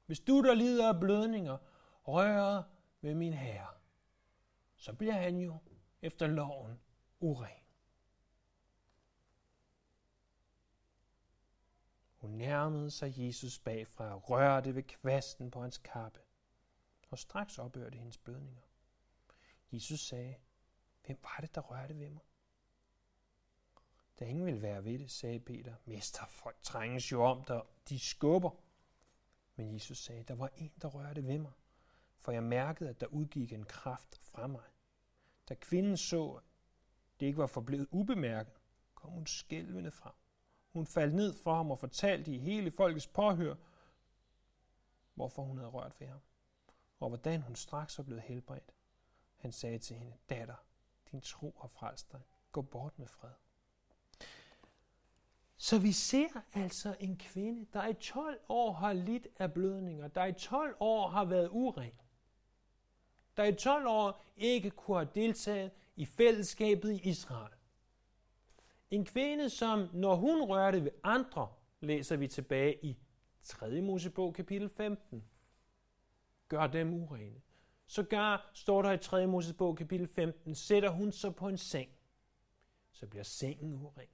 hvis 0.06 0.20
du, 0.20 0.44
der 0.44 0.54
lider 0.54 0.94
af 0.94 1.00
blødninger, 1.00 1.58
rører 2.04 2.64
ved 3.02 3.16
min 3.16 3.34
herre, 3.34 3.74
så 4.76 4.94
bliver 4.94 5.14
han 5.14 5.38
jo 5.38 5.58
efter 6.02 6.28
loven 6.28 6.80
uren. 7.20 7.61
Hun 12.32 12.38
nærmede 12.38 12.92
sig 12.92 13.14
Jesus 13.18 13.60
bagfra 13.60 14.16
og 14.16 14.30
rørte 14.30 14.76
ved 14.76 14.84
kvasten 14.84 15.52
på 15.52 15.62
hans 15.62 15.78
kappe, 15.78 16.20
og 17.10 17.20
straks 17.20 17.60
ophørte 17.60 17.98
hendes 17.98 18.18
blødninger. 18.18 18.62
Jesus 19.72 20.00
sagde, 20.00 20.36
hvem 21.06 21.20
var 21.24 21.38
det, 21.42 21.56
der 21.56 21.62
rørte 21.62 22.00
ved 22.00 22.10
mig? 22.10 22.22
Da 24.20 24.26
ingen 24.26 24.46
vil 24.46 24.62
være 24.62 24.84
ved 24.84 25.00
det, 25.00 25.12
sagde 25.12 25.40
Peter, 25.40 25.76
mester, 25.86 26.26
folk 26.26 26.58
trænges 26.64 27.12
jo 27.12 27.24
om 27.24 27.44
dig, 27.44 27.62
de 27.90 28.00
skubber. 28.00 28.52
Men 29.56 29.74
Jesus 29.74 30.04
sagde, 30.04 30.24
der 30.24 30.36
var 30.36 30.52
en, 30.56 30.72
der 30.82 30.88
rørte 30.88 31.28
ved 31.28 31.40
mig, 31.40 31.54
for 32.18 32.32
jeg 32.32 32.44
mærkede, 32.44 32.90
at 32.90 33.02
der 33.02 33.08
udgik 33.08 33.54
en 33.54 33.66
kraft 33.66 34.20
fra 34.24 34.48
mig. 34.48 34.66
Da 35.50 35.56
kvinden 35.56 35.98
så, 35.98 36.32
at 36.32 36.44
det 37.20 37.26
ikke 37.26 37.38
var 37.38 37.48
forblevet 37.48 37.88
ubemærket, 37.92 38.54
kom 38.96 39.12
hun 39.12 39.28
skælvende 39.28 39.92
frem. 39.92 40.14
Hun 40.74 40.88
faldt 40.88 41.16
ned 41.16 41.34
for 41.34 41.56
ham 41.56 41.72
og 41.72 41.80
fortalte 41.80 42.32
i 42.32 42.38
hele 42.38 42.72
folkets 42.72 43.08
påhør, 43.08 43.56
hvorfor 45.14 45.44
hun 45.44 45.58
havde 45.58 45.70
rørt 45.70 46.00
ved 46.00 46.08
ham, 46.08 46.20
og 47.00 47.10
hvordan 47.10 47.42
hun 47.42 47.56
straks 47.56 47.98
var 47.98 48.04
blevet 48.04 48.24
helbredt. 48.24 48.74
Han 49.38 49.52
sagde 49.52 49.80
til 49.80 49.96
hende, 49.96 50.18
datter, 50.30 50.56
din 51.12 51.22
tro 51.22 51.58
har 51.62 51.68
frelst 51.68 52.12
dig. 52.12 52.22
Gå 52.52 52.62
bort 52.62 53.00
med 53.00 53.08
fred. 53.08 53.32
Så 55.58 55.80
vi 55.80 55.92
ser 55.92 56.42
altså 56.54 56.96
en 57.00 57.18
kvinde, 57.18 57.68
der 57.74 57.88
i 57.88 57.94
12 57.94 58.40
år 58.50 58.74
har 58.74 58.94
lidt 58.94 59.28
af 59.40 59.54
blødninger, 59.54 60.08
der 60.08 60.26
i 60.26 60.34
12 60.34 60.76
år 60.80 61.08
har 61.08 61.26
været 61.26 61.50
uren, 61.52 62.00
der 63.38 63.44
i 63.44 63.56
12 63.56 63.88
år 63.88 64.24
ikke 64.36 64.70
kunne 64.70 64.98
have 64.98 65.10
deltaget 65.16 65.72
i 65.96 66.06
fællesskabet 66.06 66.92
i 66.92 67.10
Israel. 67.10 67.54
En 68.92 69.06
kvinde, 69.06 69.50
som 69.50 69.90
når 69.94 70.16
hun 70.16 70.44
rørte 70.44 70.84
ved 70.84 70.92
andre, 71.04 71.54
læser 71.80 72.16
vi 72.16 72.28
tilbage 72.28 72.86
i 72.86 72.98
3. 73.44 73.82
Mosebog 73.82 74.34
kapitel 74.34 74.70
15, 74.70 75.26
gør 76.48 76.68
dem 76.68 76.94
urene. 76.94 77.42
Så 77.88 78.04
gør, 78.04 78.52
står 78.54 78.82
der 78.82 78.92
i 78.92 78.98
3. 78.98 79.28
Mosebog 79.28 79.78
kapitel 79.78 80.08
15, 80.08 80.56
sætter 80.56 80.90
hun 80.90 81.12
sig 81.12 81.36
på 81.36 81.48
en 81.48 81.58
seng, 81.58 81.90
så 82.92 83.08
bliver 83.08 83.24
sengen 83.24 83.74
uren. 83.74 84.08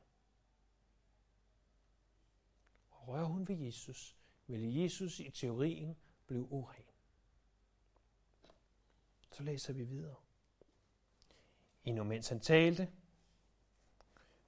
Og 2.90 3.08
rører 3.08 3.26
hun 3.26 3.48
ved 3.48 3.56
Jesus, 3.56 4.18
vil 4.48 4.76
Jesus 4.76 5.20
i 5.20 5.30
teorien 5.30 5.98
blive 6.28 6.52
uren. 6.52 6.84
Så 9.32 9.44
læser 9.44 9.74
vi 9.74 9.84
videre. 9.84 10.16
Endnu 11.84 12.04
mens 12.04 12.30
han 12.30 12.40
talte, 12.40 12.92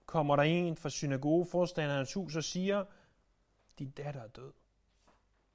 kommer 0.10 0.36
der 0.36 0.44
en 0.44 0.78
fra 0.78 0.90
synagogeforstanderens 0.90 2.14
hus 2.14 2.36
og 2.36 2.44
siger, 2.44 2.86
din 3.80 3.92
datter 3.92 4.22
er 4.22 4.28
død. 4.28 4.54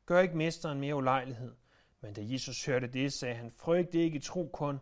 Gør 0.07 0.21
ikke 0.21 0.37
mesteren 0.37 0.81
mere 0.81 0.97
ulejlighed. 0.97 1.55
Men 2.01 2.15
da 2.15 2.21
Jesus 2.25 2.67
hørte 2.67 2.87
det, 2.87 3.13
sagde 3.13 3.35
han, 3.35 3.51
frygt 3.51 3.95
ikke, 3.95 4.21
tro 4.21 4.51
kun, 4.53 4.81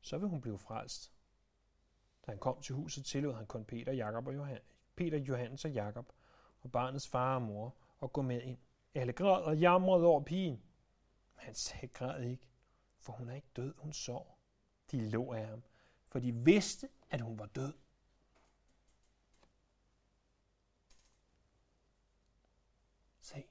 så 0.00 0.18
vil 0.18 0.28
hun 0.28 0.40
blive 0.40 0.58
frelst. 0.58 1.12
Da 2.26 2.32
han 2.32 2.38
kom 2.38 2.60
til 2.62 2.74
huset, 2.74 3.04
tillod 3.04 3.34
han 3.34 3.46
kun 3.46 3.64
Peter, 3.64 3.92
Jakob 3.92 4.26
og 4.26 4.34
Johan, 4.34 4.58
Peter, 4.96 5.18
Johannes 5.18 5.64
og 5.64 5.70
Jakob 5.70 6.12
og 6.60 6.72
barnets 6.72 7.08
far 7.08 7.34
og 7.34 7.42
mor 7.42 7.76
at 8.02 8.12
gå 8.12 8.22
med 8.22 8.42
ind. 8.42 8.58
Alle 8.94 9.12
græd 9.12 9.42
og 9.42 9.58
jamrede 9.58 10.06
over 10.06 10.22
pigen. 10.22 10.62
Men 11.36 11.44
han 11.44 11.54
sagde, 11.54 11.88
græd 11.88 12.22
ikke, 12.22 12.48
for 12.98 13.12
hun 13.12 13.28
er 13.28 13.34
ikke 13.34 13.48
død, 13.56 13.74
hun 13.78 13.92
sov. 13.92 14.38
De 14.90 15.08
lå 15.08 15.32
af 15.32 15.46
ham, 15.46 15.62
for 16.06 16.18
de 16.18 16.34
vidste, 16.34 16.88
at 17.10 17.20
hun 17.20 17.38
var 17.38 17.46
død. 17.46 17.72
Se, 23.28 23.44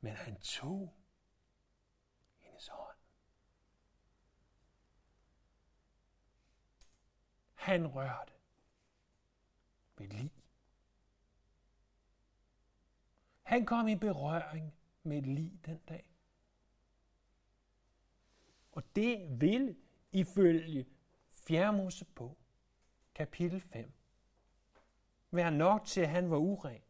men 0.00 0.12
han 0.12 0.36
tog 0.40 0.94
hendes 2.38 2.68
hånd. 2.68 2.96
Han 7.54 7.86
rørte 7.86 8.32
ved 9.96 10.06
lig. 10.06 10.30
Han 13.42 13.66
kom 13.66 13.88
i 13.88 13.96
berøring 13.96 14.74
med 15.02 15.18
et 15.18 15.26
lig 15.26 15.60
den 15.66 15.78
dag. 15.78 16.10
Og 18.72 18.96
det 18.96 19.40
vil 19.40 19.76
ifølge 20.12 20.86
4. 21.30 21.72
Mosebog, 21.72 22.38
kapitel 23.14 23.60
5, 23.60 23.92
være 25.30 25.50
nok 25.50 25.84
til, 25.86 26.00
at 26.00 26.08
han 26.08 26.30
var 26.30 26.36
uren. 26.36 26.82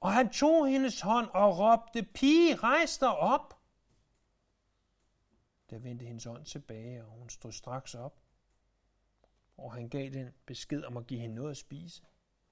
Og 0.00 0.12
han 0.12 0.32
tog 0.32 0.68
hendes 0.68 1.00
hånd 1.00 1.28
og 1.28 1.58
råbte, 1.58 2.02
pige, 2.02 2.56
rejs 2.56 2.98
dig 2.98 3.16
op. 3.16 3.60
Der 5.70 5.78
vendte 5.78 6.06
hendes 6.06 6.24
hånd 6.24 6.44
tilbage, 6.44 7.04
og 7.04 7.10
hun 7.10 7.28
stod 7.28 7.52
straks 7.52 7.94
op. 7.94 8.22
Og 9.56 9.74
han 9.74 9.88
gav 9.88 10.10
den 10.10 10.34
besked 10.46 10.84
om 10.84 10.96
at 10.96 11.06
give 11.06 11.20
hende 11.20 11.34
noget 11.34 11.50
at 11.50 11.56
spise. 11.56 12.02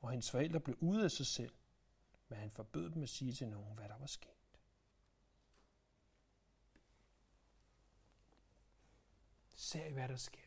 Og 0.00 0.11
hendes 0.11 0.31
forældre 0.31 0.61
blev 0.61 0.76
ude 0.81 1.05
af 1.05 1.11
sig 1.11 1.26
selv. 1.26 1.55
Men 2.28 2.38
han 2.38 2.50
forbød 2.50 2.90
dem 2.90 3.02
at 3.02 3.09
sige 3.09 3.33
til 3.33 3.49
nogen, 3.49 3.75
hvad 3.75 3.88
der 3.88 3.99
var 3.99 4.07
sket. 4.07 4.31
Ser 9.55 9.85
I, 9.85 9.93
hvad 9.93 10.09
der 10.09 10.17
sker? 10.17 10.40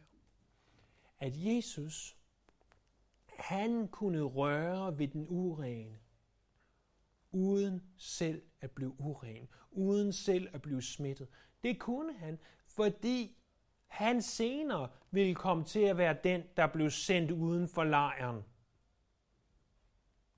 At 1.19 1.33
Jesus, 1.35 2.17
han 3.25 3.87
kunne 3.87 4.21
røre 4.21 4.97
ved 4.97 5.07
den 5.07 5.25
urene, 5.29 5.99
uden 7.31 7.83
selv 7.97 8.41
at 8.61 8.71
blive 8.71 9.01
uren, 9.01 9.47
uden 9.71 10.13
selv 10.13 10.47
at 10.53 10.61
blive 10.61 10.81
smittet. 10.81 11.27
Det 11.63 11.79
kunne 11.79 12.13
han, 12.13 12.39
fordi 12.65 13.37
han 13.87 14.21
senere 14.21 14.89
ville 15.11 15.35
komme 15.35 15.63
til 15.63 15.79
at 15.79 15.97
være 15.97 16.17
den, 16.23 16.43
der 16.57 16.67
blev 16.67 16.89
sendt 16.89 17.31
uden 17.31 17.67
for 17.67 17.83
lejren. 17.83 18.43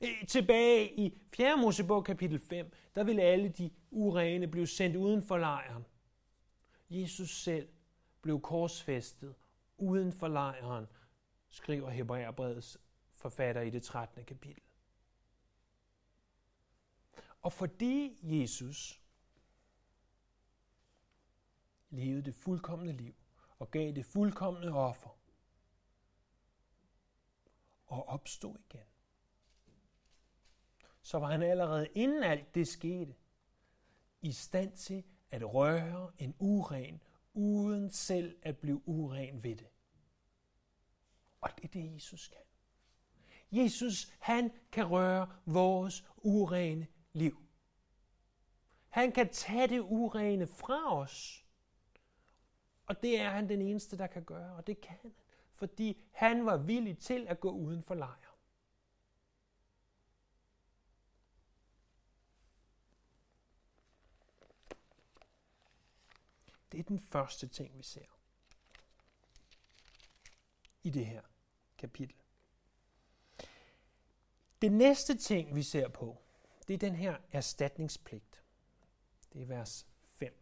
Eh, 0.02 0.28
tilbage 0.28 1.00
i 1.00 1.18
4. 1.34 1.58
Mosebog 1.58 2.04
kapitel 2.04 2.40
5, 2.40 2.72
der 2.96 3.04
ville 3.04 3.22
alle 3.22 3.50
de 3.50 3.72
urene 3.92 4.48
blive 4.48 4.68
sendt 4.68 4.96
uden 4.96 5.24
for 5.24 5.38
lejren. 5.38 5.86
Jesus 6.90 7.44
selv 7.44 7.68
blev 8.22 8.42
korsfæstet 8.42 9.36
uden 9.78 10.12
for 10.12 10.28
lejren, 10.28 10.86
skriver 11.50 11.90
Hebræerbrevets 11.90 12.78
forfatter 13.14 13.62
i 13.62 13.70
det 13.70 13.84
13. 13.84 14.26
kapitel. 14.26 14.63
Og 17.44 17.54
fordi 17.54 18.20
Jesus 18.22 19.02
levede 21.90 22.26
det 22.26 22.36
fuldkommende 22.36 22.94
liv 22.94 23.16
og 23.60 23.72
gav 23.72 23.92
det 23.92 24.06
fuldkommende 24.06 24.72
offer 24.72 25.18
og 27.86 28.08
opstod 28.08 28.58
igen, 28.58 28.86
så 31.02 31.20
var 31.20 31.32
han 31.32 31.42
allerede 31.42 31.88
inden 31.96 32.24
alt 32.24 32.56
det 32.56 32.68
skete, 32.68 33.16
i 34.22 34.32
stand 34.32 34.78
til 34.78 35.04
at 35.32 35.54
røre 35.54 36.12
en 36.20 36.36
uren, 36.40 37.02
uden 37.34 37.90
selv 37.92 38.40
at 38.42 38.58
blive 38.58 38.88
uren 38.88 39.44
ved 39.44 39.56
det. 39.56 39.70
Og 41.42 41.50
det 41.56 41.64
er 41.64 41.68
det, 41.68 41.94
Jesus 41.94 42.28
kan. 42.28 42.38
Jesus, 43.52 44.12
han 44.20 44.52
kan 44.72 44.90
røre 44.90 45.36
vores 45.46 46.06
urene 46.18 46.88
liv. 47.14 47.38
Han 48.90 49.12
kan 49.12 49.30
tage 49.30 49.68
det 49.68 49.80
urene 49.80 50.48
fra 50.48 50.98
os. 50.98 51.46
Og 52.86 53.04
det 53.04 53.20
er 53.20 53.30
han 53.30 53.50
den 53.50 53.62
eneste, 53.62 53.98
der 53.98 54.08
kan 54.08 54.24
gøre, 54.24 54.56
og 54.56 54.68
det 54.68 54.82
kan 54.82 54.98
han, 55.02 55.14
fordi 55.56 56.02
han 56.12 56.46
var 56.46 56.58
villig 56.58 56.98
til 56.98 57.28
at 57.28 57.40
gå 57.40 57.52
uden 57.52 57.84
for 57.84 57.96
lejr. 57.96 58.38
Det 66.72 66.80
er 66.80 66.84
den 66.84 67.00
første 67.00 67.48
ting, 67.48 67.78
vi 67.78 67.84
ser 67.84 68.06
i 70.84 70.90
det 70.90 71.06
her 71.06 71.22
kapitel. 71.78 72.16
Det 74.62 74.72
næste 74.72 75.18
ting, 75.18 75.56
vi 75.56 75.64
ser 75.64 75.88
på, 75.88 76.23
det 76.64 76.74
er 76.74 76.78
den 76.78 76.96
her 76.96 77.16
erstatningspligt. 77.32 78.44
Det 79.34 79.42
er 79.42 79.46
vers 79.46 79.88
5 80.08 80.34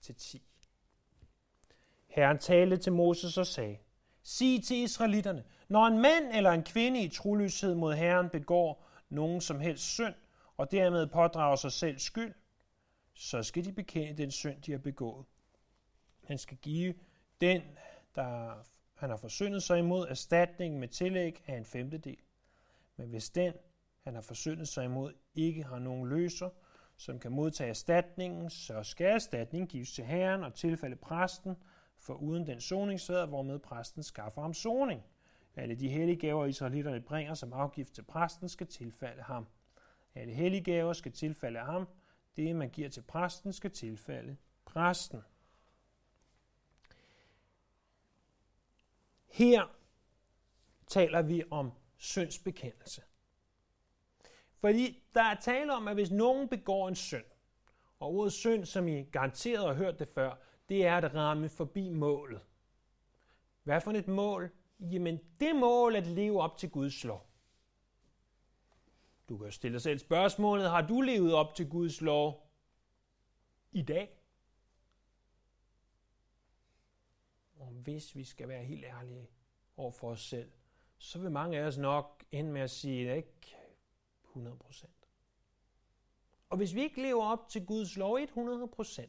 til 0.00 0.14
10. 0.14 0.42
Herren 2.06 2.38
talte 2.38 2.76
til 2.76 2.92
Moses 2.92 3.38
og 3.38 3.46
sagde, 3.46 3.78
Sig 4.22 4.64
til 4.64 4.76
israelitterne, 4.76 5.44
når 5.68 5.86
en 5.86 5.98
mand 5.98 6.32
eller 6.32 6.50
en 6.50 6.62
kvinde 6.62 7.02
i 7.02 7.08
troløshed 7.08 7.74
mod 7.74 7.94
Herren 7.94 8.30
begår 8.30 8.88
nogen 9.08 9.40
som 9.40 9.60
helst 9.60 9.84
synd, 9.84 10.14
og 10.56 10.70
dermed 10.70 11.06
pådrager 11.06 11.56
sig 11.56 11.72
selv 11.72 11.98
skyld, 11.98 12.34
så 13.14 13.42
skal 13.42 13.64
de 13.64 13.72
bekende 13.72 14.22
den 14.22 14.30
synd, 14.30 14.62
de 14.62 14.72
har 14.72 14.78
begået. 14.78 15.26
Han 16.24 16.38
skal 16.38 16.56
give 16.56 16.94
den, 17.40 17.62
der 18.14 18.64
han 18.98 19.10
har 19.10 19.16
forsyndet 19.16 19.62
sig 19.62 19.78
imod, 19.78 20.06
erstatning 20.08 20.78
med 20.78 20.88
tillæg 20.88 21.42
af 21.46 21.56
en 21.56 21.64
femtedel. 21.64 22.18
Men 22.96 23.08
hvis 23.08 23.30
den, 23.30 23.54
han 24.00 24.14
har 24.14 24.22
forsyndet 24.22 24.68
sig 24.68 24.84
imod, 24.84 25.12
ikke 25.34 25.64
har 25.64 25.78
nogen 25.78 26.08
løser, 26.08 26.50
som 26.96 27.18
kan 27.18 27.32
modtage 27.32 27.70
erstatningen, 27.70 28.50
så 28.50 28.82
skal 28.82 29.06
erstatningen 29.06 29.68
gives 29.68 29.92
til 29.92 30.04
herren 30.04 30.44
og 30.44 30.54
tilfælde 30.54 30.96
præsten, 30.96 31.56
for 31.98 32.14
uden 32.14 32.46
den 32.46 32.60
soningssæder, 32.60 33.26
hvormed 33.26 33.58
præsten 33.58 34.02
skaffer 34.02 34.42
ham 34.42 34.54
soning. 34.54 35.02
Alle 35.56 35.74
de 35.74 35.88
hellige 35.88 36.16
gaver, 36.16 36.46
israelitterne 36.46 37.00
bringer 37.00 37.34
som 37.34 37.52
afgift 37.52 37.92
til 37.92 38.02
præsten, 38.02 38.48
skal 38.48 38.66
tilfalde 38.66 39.22
ham. 39.22 39.46
Alle 40.14 40.34
hellige 40.34 40.64
gaver 40.64 40.92
skal 40.92 41.12
tilfalde 41.12 41.58
ham. 41.58 41.88
Det, 42.36 42.56
man 42.56 42.70
giver 42.70 42.88
til 42.88 43.02
præsten, 43.02 43.52
skal 43.52 43.70
tilfalde 43.70 44.36
præsten. 44.64 45.20
Her 49.26 49.76
taler 50.86 51.22
vi 51.22 51.44
om 51.50 51.72
syndsbekendelse. 51.96 53.02
Fordi 54.60 55.02
der 55.14 55.22
er 55.22 55.34
tale 55.34 55.74
om, 55.74 55.88
at 55.88 55.94
hvis 55.94 56.10
nogen 56.10 56.48
begår 56.48 56.88
en 56.88 56.94
synd, 56.94 57.24
og 57.98 58.14
ordet 58.14 58.32
synd, 58.32 58.64
som 58.64 58.88
I 58.88 59.02
garanteret 59.02 59.66
har 59.66 59.74
hørt 59.74 59.98
det 59.98 60.08
før, 60.08 60.34
det 60.68 60.86
er 60.86 60.96
at 60.96 61.14
ramme 61.14 61.48
forbi 61.48 61.88
målet. 61.88 62.40
Hvad 63.62 63.80
for 63.80 63.92
et 63.92 64.08
mål? 64.08 64.50
Jamen 64.80 65.20
det 65.40 65.56
mål 65.56 65.96
at 65.96 66.06
leve 66.06 66.42
op 66.42 66.56
til 66.56 66.70
Guds 66.70 67.04
lov. 67.04 67.26
Du 69.28 69.38
kan 69.38 69.52
stille 69.52 69.72
dig 69.72 69.82
selv 69.82 69.98
spørgsmålet, 69.98 70.70
har 70.70 70.86
du 70.86 71.00
levet 71.00 71.34
op 71.34 71.54
til 71.54 71.68
Guds 71.68 72.00
lov 72.00 72.50
i 73.72 73.82
dag? 73.82 74.18
Og 77.56 77.66
hvis 77.66 78.16
vi 78.16 78.24
skal 78.24 78.48
være 78.48 78.64
helt 78.64 78.84
ærlige 78.84 79.28
over 79.76 79.90
for 79.90 80.10
os 80.10 80.20
selv, 80.20 80.50
så 80.98 81.18
vil 81.18 81.30
mange 81.30 81.58
af 81.58 81.62
os 81.62 81.78
nok 81.78 82.24
ende 82.32 82.52
med 82.52 82.60
at 82.60 82.70
sige, 82.70 83.16
ikke 83.16 83.56
100%. 84.46 84.86
Og 86.50 86.56
hvis 86.56 86.74
vi 86.74 86.82
ikke 86.82 87.02
lever 87.02 87.24
op 87.24 87.48
til 87.48 87.66
Guds 87.66 87.96
lov 87.96 88.18
100% 88.18 89.08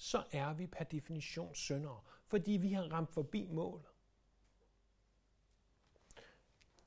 så 0.00 0.22
er 0.32 0.52
vi 0.52 0.66
per 0.66 0.84
definition 0.84 1.54
syndere, 1.54 2.00
fordi 2.26 2.52
vi 2.52 2.72
har 2.72 2.82
ramt 2.82 3.12
forbi 3.12 3.46
målet. 3.46 3.86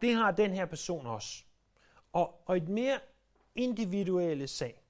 Det 0.01 0.15
har 0.15 0.31
den 0.31 0.53
her 0.53 0.65
person 0.65 1.07
også. 1.07 1.43
Og, 2.13 2.41
og 2.45 2.57
et 2.57 2.69
mere 2.69 2.99
individuelle 3.55 4.47
sag, 4.47 4.83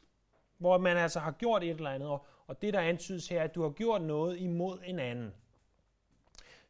hvor 0.58 0.78
man 0.78 0.98
altså 0.98 1.20
har 1.20 1.32
gjort 1.32 1.64
et 1.64 1.70
eller 1.70 1.90
andet, 1.90 2.10
og, 2.10 2.26
og 2.48 2.62
det 2.62 2.74
der 2.74 2.80
antydes 2.80 3.28
her, 3.28 3.44
at 3.44 3.56
du 3.56 3.62
har 3.62 3.70
gjort 3.70 4.02
noget 4.02 4.38
imod 4.38 4.82
en 4.84 5.00
anden, 5.00 5.34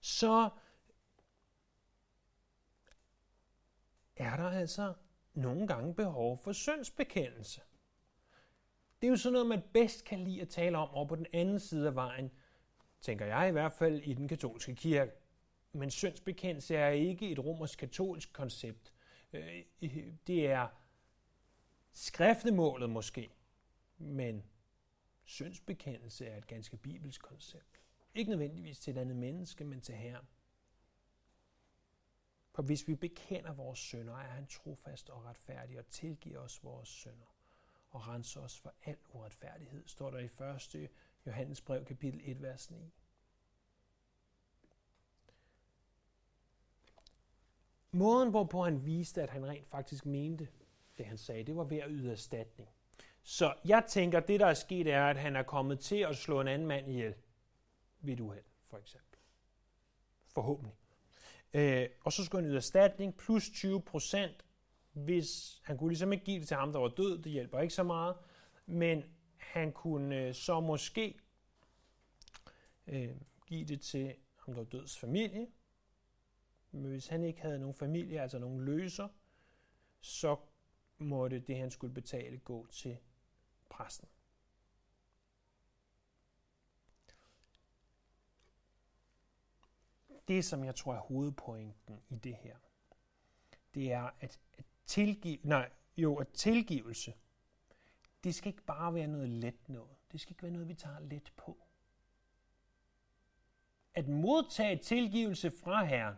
så 0.02 0.50
er 4.16 4.36
der 4.36 4.50
altså 4.50 4.94
nogle 5.34 5.68
gange 5.68 5.96
behov 5.96 6.38
for 6.38 6.52
syndsbekendelse. 6.52 7.62
Det 9.02 9.08
er 9.08 9.12
jo 9.12 9.18
sådan 9.18 9.34
noget, 9.34 9.48
man 9.48 9.62
bedst 9.74 10.06
kan 10.06 10.20
lide 10.20 10.42
at 10.42 10.50
tale 10.50 10.78
om 10.78 10.90
over 10.90 11.08
på 11.08 11.16
den 11.16 11.26
anden 11.34 11.60
side 11.60 11.88
af 11.88 11.96
vejen, 11.96 12.32
tænker 13.02 13.26
jeg 13.26 13.50
i 13.50 13.52
hvert 13.52 13.74
fald 13.74 14.02
i 14.02 14.14
den 14.14 14.28
katolske 14.28 14.76
kirke. 14.76 15.12
Men 15.74 15.92
syndsbekendelse 15.92 16.76
er 16.76 16.90
ikke 16.90 17.30
et 17.30 17.40
romersk-katolsk 17.40 18.34
koncept. 18.34 18.94
Øh, 19.34 19.64
det 20.28 20.48
er 20.48 20.68
skriftemålet 21.92 22.90
måske, 22.90 23.30
men 23.98 24.44
syndsbekendelse 25.24 26.26
er 26.26 26.38
et 26.38 26.48
ganske 26.48 26.78
bibelsk 26.78 27.22
koncept. 27.22 27.82
Ikke 28.14 28.30
nødvendigvis 28.30 28.80
til 28.80 28.98
et 28.98 29.02
andet 29.02 29.16
menneske, 29.16 29.64
men 29.64 29.82
til 29.82 29.96
Herren. 29.96 30.26
For 32.52 32.64
hvis 32.64 32.88
vi 32.88 32.96
bekender 32.96 33.54
vores 33.54 33.80
synder, 33.80 34.14
er 34.14 34.30
han 34.30 34.48
trofast 34.48 35.10
og 35.10 35.26
retfærdig 35.26 35.80
og 35.80 35.86
tilgiver 35.86 36.40
os 36.40 36.64
vores 36.64 36.90
synder 36.90 37.36
og 37.90 38.08
renser 38.08 38.42
os 38.42 38.60
for 38.60 38.74
al 38.86 38.98
uretfærdighed, 39.14 39.88
står 39.88 40.12
der 40.12 40.20
i 40.20 40.84
1. 40.84 40.90
Johannes 41.26 41.62
brev, 41.62 41.86
kapitel 41.86 42.22
1, 42.24 42.42
vers 42.42 42.72
9. 42.72 42.94
Måden, 47.92 48.30
hvorpå 48.30 48.64
han 48.64 48.86
viste, 48.86 49.22
at 49.22 49.30
han 49.30 49.46
rent 49.46 49.68
faktisk 49.68 50.06
mente 50.06 50.48
det, 50.98 51.06
han 51.06 51.18
sagde, 51.18 51.44
det 51.44 51.56
var 51.56 51.64
ved 51.64 51.78
at 51.78 51.88
yde 51.90 52.12
erstatning. 52.12 52.70
Så 53.24 53.54
jeg 53.66 53.86
tænker, 53.88 54.20
det, 54.20 54.40
der 54.40 54.46
er 54.46 54.54
sket, 54.54 54.88
er, 54.88 55.08
at 55.08 55.18
han 55.18 55.36
er 55.36 55.44
kommet 55.44 55.80
til 55.80 55.96
at 55.96 56.16
slå 56.16 56.42
en 56.42 56.48
anden 56.48 56.68
mand 56.68 56.88
ihjel 56.90 57.16
ved 58.00 58.14
et 58.14 58.20
uheld, 58.20 58.44
for 58.68 58.78
eksempel. 58.78 59.20
Forhåbentlig. 60.28 60.76
Øh, 61.54 61.90
og 62.02 62.14
så 62.14 62.26
skulle 62.26 62.42
han 62.42 62.50
yde 62.50 62.58
erstatning 62.58 63.18
plus 63.18 63.50
20 63.50 63.82
procent, 63.82 64.46
hvis 64.92 65.62
han 65.64 65.78
kunne 65.78 65.90
ligesom 65.90 66.14
ikke 66.14 66.26
give 66.26 66.40
det 66.40 66.48
til 66.48 66.58
ham, 66.58 66.72
der 66.72 66.80
var 66.80 66.88
død, 66.88 67.22
det 67.22 67.32
hjælper 67.32 67.60
ikke 67.60 67.74
så 67.74 67.84
meget, 67.84 68.16
men 68.66 69.04
han 69.38 69.72
kunne 69.72 70.16
øh, 70.16 70.34
så 70.34 70.60
måske 70.60 71.20
øh, 72.88 73.16
give 73.48 73.66
det 73.66 73.82
til 73.82 74.16
ham, 74.36 74.54
der 74.54 74.62
var 74.62 74.70
døds 74.70 74.98
familie. 74.98 75.48
Men 76.72 76.86
hvis 76.86 77.08
han 77.08 77.24
ikke 77.24 77.42
havde 77.42 77.60
nogen 77.60 77.76
familie, 77.76 78.22
altså 78.22 78.40
nogen 78.40 78.66
løser, 78.66 79.08
så 80.02 80.38
måtte 80.98 81.40
det, 81.40 81.58
han 81.58 81.72
skulle 81.72 81.94
betale, 81.94 82.38
gå 82.38 82.68
til 82.68 82.98
præsten. 83.70 84.08
Det, 90.28 90.46
som 90.46 90.64
jeg 90.64 90.76
tror 90.76 90.96
er 90.96 91.00
hovedpointen 91.00 92.02
i 92.10 92.16
det 92.16 92.36
her, 92.36 92.58
det 93.74 93.92
er, 93.92 94.10
at, 94.20 94.40
at 94.54 94.66
tilgive, 94.86 95.38
nej, 95.44 95.70
jo, 95.98 96.16
at 96.16 96.28
tilgivelse, 96.28 97.14
det 98.24 98.36
skal 98.36 98.48
ikke 98.50 98.64
bare 98.64 98.94
være 98.94 99.08
noget 99.08 99.30
let 99.30 99.70
noget. 99.70 99.98
Det 100.12 100.22
skal 100.22 100.32
ikke 100.32 100.44
være 100.44 100.52
noget, 100.52 100.68
vi 100.68 100.74
tager 100.74 101.00
let 101.00 101.34
på. 101.38 101.58
At 103.94 104.08
modtage 104.08 104.78
tilgivelse 104.78 105.52
fra 105.52 105.84
Herren, 105.84 106.16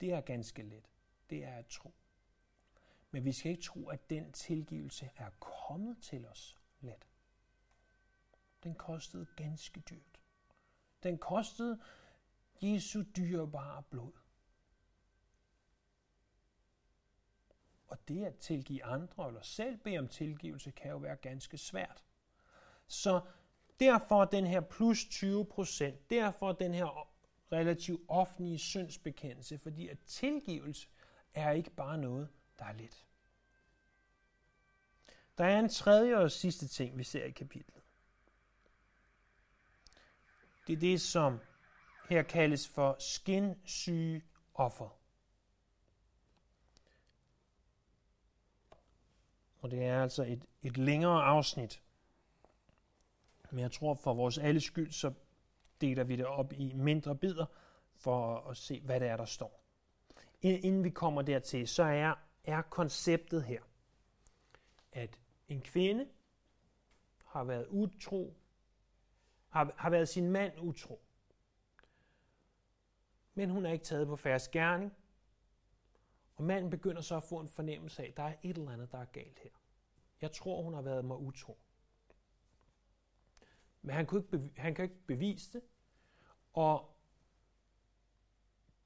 det 0.00 0.12
er 0.12 0.20
ganske 0.20 0.62
let. 0.62 0.90
Det 1.30 1.44
er 1.44 1.54
at 1.54 1.66
tro. 1.66 1.94
Men 3.10 3.24
vi 3.24 3.32
skal 3.32 3.50
ikke 3.50 3.62
tro, 3.62 3.88
at 3.88 4.10
den 4.10 4.32
tilgivelse 4.32 5.10
er 5.16 5.30
kommet 5.40 6.02
til 6.02 6.26
os 6.26 6.56
let. 6.80 7.08
Den 8.62 8.74
kostede 8.74 9.26
ganske 9.36 9.80
dyrt. 9.80 10.20
Den 11.02 11.18
kostede 11.18 11.80
Jesu 12.62 13.02
dyrebare 13.16 13.82
blod. 13.90 14.12
Og 17.86 18.08
det 18.08 18.24
at 18.24 18.36
tilgive 18.36 18.84
andre 18.84 19.28
eller 19.28 19.42
selv 19.42 19.76
bede 19.76 19.98
om 19.98 20.08
tilgivelse 20.08 20.70
kan 20.70 20.90
jo 20.90 20.96
være 20.96 21.16
ganske 21.16 21.58
svært. 21.58 22.04
Så 22.86 23.20
derfor 23.80 24.24
den 24.24 24.46
her 24.46 24.60
plus 24.60 25.04
20 25.04 25.46
procent, 25.46 26.10
derfor 26.10 26.52
den 26.52 26.74
her 26.74 27.08
relativt 27.52 28.02
offentlige 28.08 28.58
syndsbekendelse, 28.58 29.58
fordi 29.58 29.88
at 29.88 29.98
tilgivelse 30.06 30.88
er 31.34 31.50
ikke 31.50 31.70
bare 31.70 31.98
noget, 31.98 32.28
der 32.58 32.64
er 32.64 32.72
let. 32.72 33.06
Der 35.38 35.44
er 35.44 35.58
en 35.58 35.68
tredje 35.68 36.16
og 36.16 36.30
sidste 36.30 36.68
ting, 36.68 36.98
vi 36.98 37.04
ser 37.04 37.24
i 37.24 37.30
kapitlet. 37.30 37.82
Det 40.66 40.72
er 40.72 40.76
det, 40.76 41.00
som 41.00 41.40
her 42.08 42.22
kaldes 42.22 42.68
for 42.68 42.96
skinsyge 42.98 44.22
offer. 44.54 44.98
Og 49.58 49.70
det 49.70 49.84
er 49.84 50.02
altså 50.02 50.22
et, 50.22 50.44
et 50.62 50.76
længere 50.76 51.22
afsnit. 51.22 51.82
Men 53.50 53.60
jeg 53.60 53.72
tror, 53.72 53.94
for 53.94 54.14
vores 54.14 54.38
alle 54.38 54.60
skyld, 54.60 54.92
så 54.92 55.12
deler 55.80 56.04
vi 56.04 56.16
det 56.16 56.26
op 56.26 56.52
i 56.52 56.72
mindre 56.72 57.16
bidder, 57.16 57.46
for 57.94 58.36
at 58.50 58.56
se, 58.56 58.80
hvad 58.80 59.00
det 59.00 59.08
er, 59.08 59.16
der 59.16 59.24
står. 59.24 59.64
Inden 60.40 60.84
vi 60.84 60.90
kommer 60.90 61.22
dertil, 61.22 61.68
så 61.68 61.82
er, 61.82 62.14
er 62.44 62.62
konceptet 62.62 63.44
her, 63.44 63.62
at 64.92 65.18
en 65.48 65.60
kvinde 65.60 66.08
har 67.26 67.44
været 67.44 67.66
utro, 67.68 68.36
har, 69.48 69.74
har 69.76 69.90
været 69.90 70.08
sin 70.08 70.30
mand 70.30 70.52
utro 70.60 71.03
men 73.34 73.50
hun 73.50 73.66
er 73.66 73.72
ikke 73.72 73.84
taget 73.84 74.06
på 74.06 74.16
færre 74.16 74.40
gerning. 74.52 74.92
Og 76.36 76.44
manden 76.44 76.70
begynder 76.70 77.02
så 77.02 77.16
at 77.16 77.22
få 77.22 77.38
en 77.40 77.48
fornemmelse 77.48 78.02
af, 78.02 78.08
at 78.08 78.16
der 78.16 78.22
er 78.22 78.34
et 78.42 78.58
eller 78.58 78.70
andet, 78.70 78.92
der 78.92 78.98
er 78.98 79.04
galt 79.04 79.38
her. 79.38 79.50
Jeg 80.20 80.32
tror, 80.32 80.62
hun 80.62 80.74
har 80.74 80.82
været 80.82 81.04
mig 81.04 81.16
utro. 81.16 81.58
Men 83.82 83.94
han 83.94 84.06
kunne 84.06 84.22
ikke, 84.22 84.52
han 84.56 84.74
kan 84.74 84.82
ikke 84.82 85.06
bevise 85.06 85.52
det, 85.52 85.62
og 86.52 86.96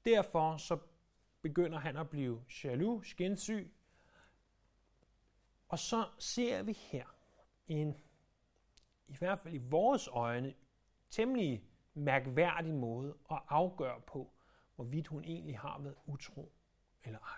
derfor 0.05 0.57
så 0.57 0.79
begynder 1.41 1.79
han 1.79 1.97
at 1.97 2.09
blive 2.09 2.43
jaloux, 2.63 3.07
skinsyg, 3.07 3.73
og 5.69 5.79
så 5.79 6.09
ser 6.19 6.63
vi 6.63 6.73
her 6.73 7.05
en, 7.67 7.97
i 9.07 9.15
hvert 9.17 9.39
fald 9.39 9.53
i 9.53 9.57
vores 9.57 10.07
øjne, 10.07 10.53
temmelig 11.09 11.63
mærkværdig 11.93 12.73
måde 12.73 13.17
at 13.31 13.41
afgøre 13.47 14.01
på, 14.01 14.33
hvorvidt 14.79 15.07
hun 15.07 15.23
egentlig 15.23 15.57
har 15.59 15.79
været 15.79 15.95
utro 16.05 16.51
eller 17.03 17.19
ej. 17.19 17.37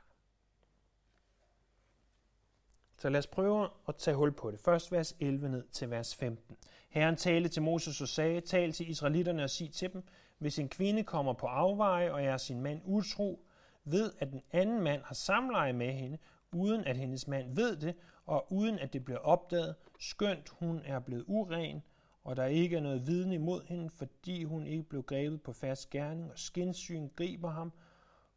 Så 2.98 3.10
lad 3.10 3.20
os 3.20 3.28
prøve 3.28 3.70
at 3.88 3.96
tage 3.96 4.18
hul 4.18 4.32
på 4.32 4.52
det. 4.52 4.60
Først 4.60 4.92
vers 4.92 5.16
11 5.20 5.50
ned 5.50 5.68
til 5.68 5.90
vers 5.90 6.16
15. 6.16 6.58
Herren 6.90 7.16
talte 7.16 7.50
til 7.50 7.62
Moses 7.62 8.02
og 8.02 8.08
sagde, 8.08 8.42
tal 8.42 8.72
til 8.72 8.90
israelitterne 8.90 9.44
og 9.44 9.50
sig 9.50 9.74
til 9.74 9.94
dem, 9.94 10.04
hvis 10.38 10.60
en 10.60 10.70
kvinde 10.70 11.04
kommer 11.04 11.34
på 11.34 11.46
afveje 11.48 12.12
og 12.12 12.24
er 12.24 12.38
sin 12.38 12.62
mand 12.62 12.82
utro, 12.86 13.46
ved 13.84 14.14
at 14.20 14.32
den 14.32 14.42
anden 14.52 14.82
mand 14.82 15.02
har 15.04 15.16
samleje 15.16 15.74
med 15.74 15.92
hende, 15.94 16.18
uden 16.52 16.84
at 16.84 16.98
hendes 16.98 17.28
mand 17.28 17.56
ved 17.56 17.78
det, 17.78 17.96
og 18.26 18.52
uden 18.52 18.80
at 18.80 18.94
det 18.94 19.06
bliver 19.06 19.20
opdaget, 19.20 19.76
skønt 20.00 20.50
hun 20.50 20.82
er 20.86 21.00
blevet 21.00 21.24
uren, 21.28 21.82
og 22.24 22.36
der 22.36 22.46
ikke 22.46 22.76
er 22.76 22.82
noget 22.82 23.08
vidne 23.08 23.36
imod 23.36 23.64
hende, 23.64 23.90
fordi 23.90 24.44
hun 24.44 24.68
ikke 24.68 24.84
blev 24.84 25.04
grebet 25.04 25.42
på 25.42 25.54
fast 25.54 25.90
gerning, 25.90 26.32
og 26.32 26.40
skinsyn 26.40 27.10
griber 27.16 27.50
ham, 27.50 27.72